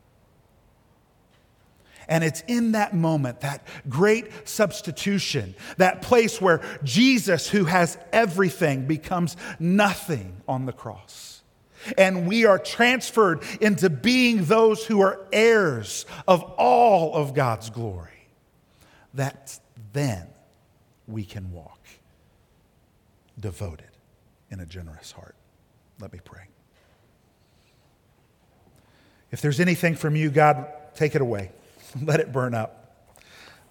And 2.07 2.22
it's 2.22 2.44
in 2.46 2.72
that 2.72 2.94
moment, 2.94 3.40
that 3.40 3.66
great 3.88 4.46
substitution, 4.48 5.57
that 5.79 6.00
place 6.00 6.40
where 6.40 6.61
Jesus, 6.85 7.48
who 7.48 7.64
has 7.64 7.98
everything, 8.12 8.87
becomes 8.87 9.37
nothing 9.59 10.40
on 10.46 10.64
the 10.64 10.72
cross. 10.72 11.42
And 11.98 12.29
we 12.29 12.46
are 12.46 12.61
transferred 12.61 13.42
into 13.61 13.90
being 13.90 14.44
those 14.44 14.87
who 14.87 15.00
are 15.00 15.26
heirs 15.33 16.07
of 16.29 16.44
all 16.57 17.16
of 17.16 17.35
God's 17.35 17.68
glory. 17.68 18.29
That 19.14 19.59
then 19.92 20.29
we 21.09 21.24
can 21.24 21.50
walk 21.50 21.81
devoted 23.40 23.90
in 24.53 24.61
a 24.61 24.66
generous 24.66 25.11
heart. 25.11 25.35
Let 26.00 26.12
me 26.12 26.20
pray. 26.24 26.42
If 29.30 29.40
there's 29.42 29.60
anything 29.60 29.94
from 29.94 30.16
you, 30.16 30.30
God, 30.30 30.66
take 30.94 31.14
it 31.14 31.20
away. 31.20 31.52
Let 32.02 32.20
it 32.20 32.32
burn 32.32 32.54
up. 32.54 32.76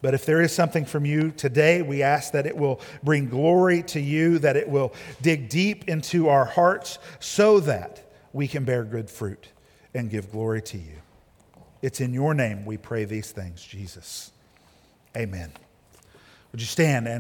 But 0.02 0.14
if 0.14 0.26
there 0.26 0.42
is 0.42 0.54
something 0.54 0.86
from 0.86 1.06
you 1.06 1.32
today, 1.32 1.82
we 1.82 2.04
ask 2.04 2.32
that 2.32 2.46
it 2.46 2.56
will 2.56 2.80
bring 3.04 3.28
glory 3.28 3.84
to 3.84 4.00
you, 4.00 4.40
that 4.40 4.56
it 4.56 4.70
will 4.70 4.94
dig 5.22 5.50
deep 5.50 5.90
into 5.90 6.30
our 6.30 6.46
hearts 6.46 7.00
so 7.20 7.60
that 7.62 8.02
we 8.32 8.48
can 8.48 8.64
bear 8.64 8.86
good 8.86 9.10
fruit 9.10 9.50
and 9.94 10.10
give 10.10 10.32
glory 10.32 10.62
to 10.62 10.78
you. 10.78 10.96
It's 11.82 12.00
in 12.00 12.14
your 12.14 12.34
name 12.34 12.66
we 12.66 12.78
pray 12.78 13.04
these 13.04 13.32
things, 13.32 13.62
Jesus. 13.62 14.32
Amen. 15.18 15.52
Would 16.52 16.62
you 16.62 16.68
stand 16.68 17.08
and 17.08 17.16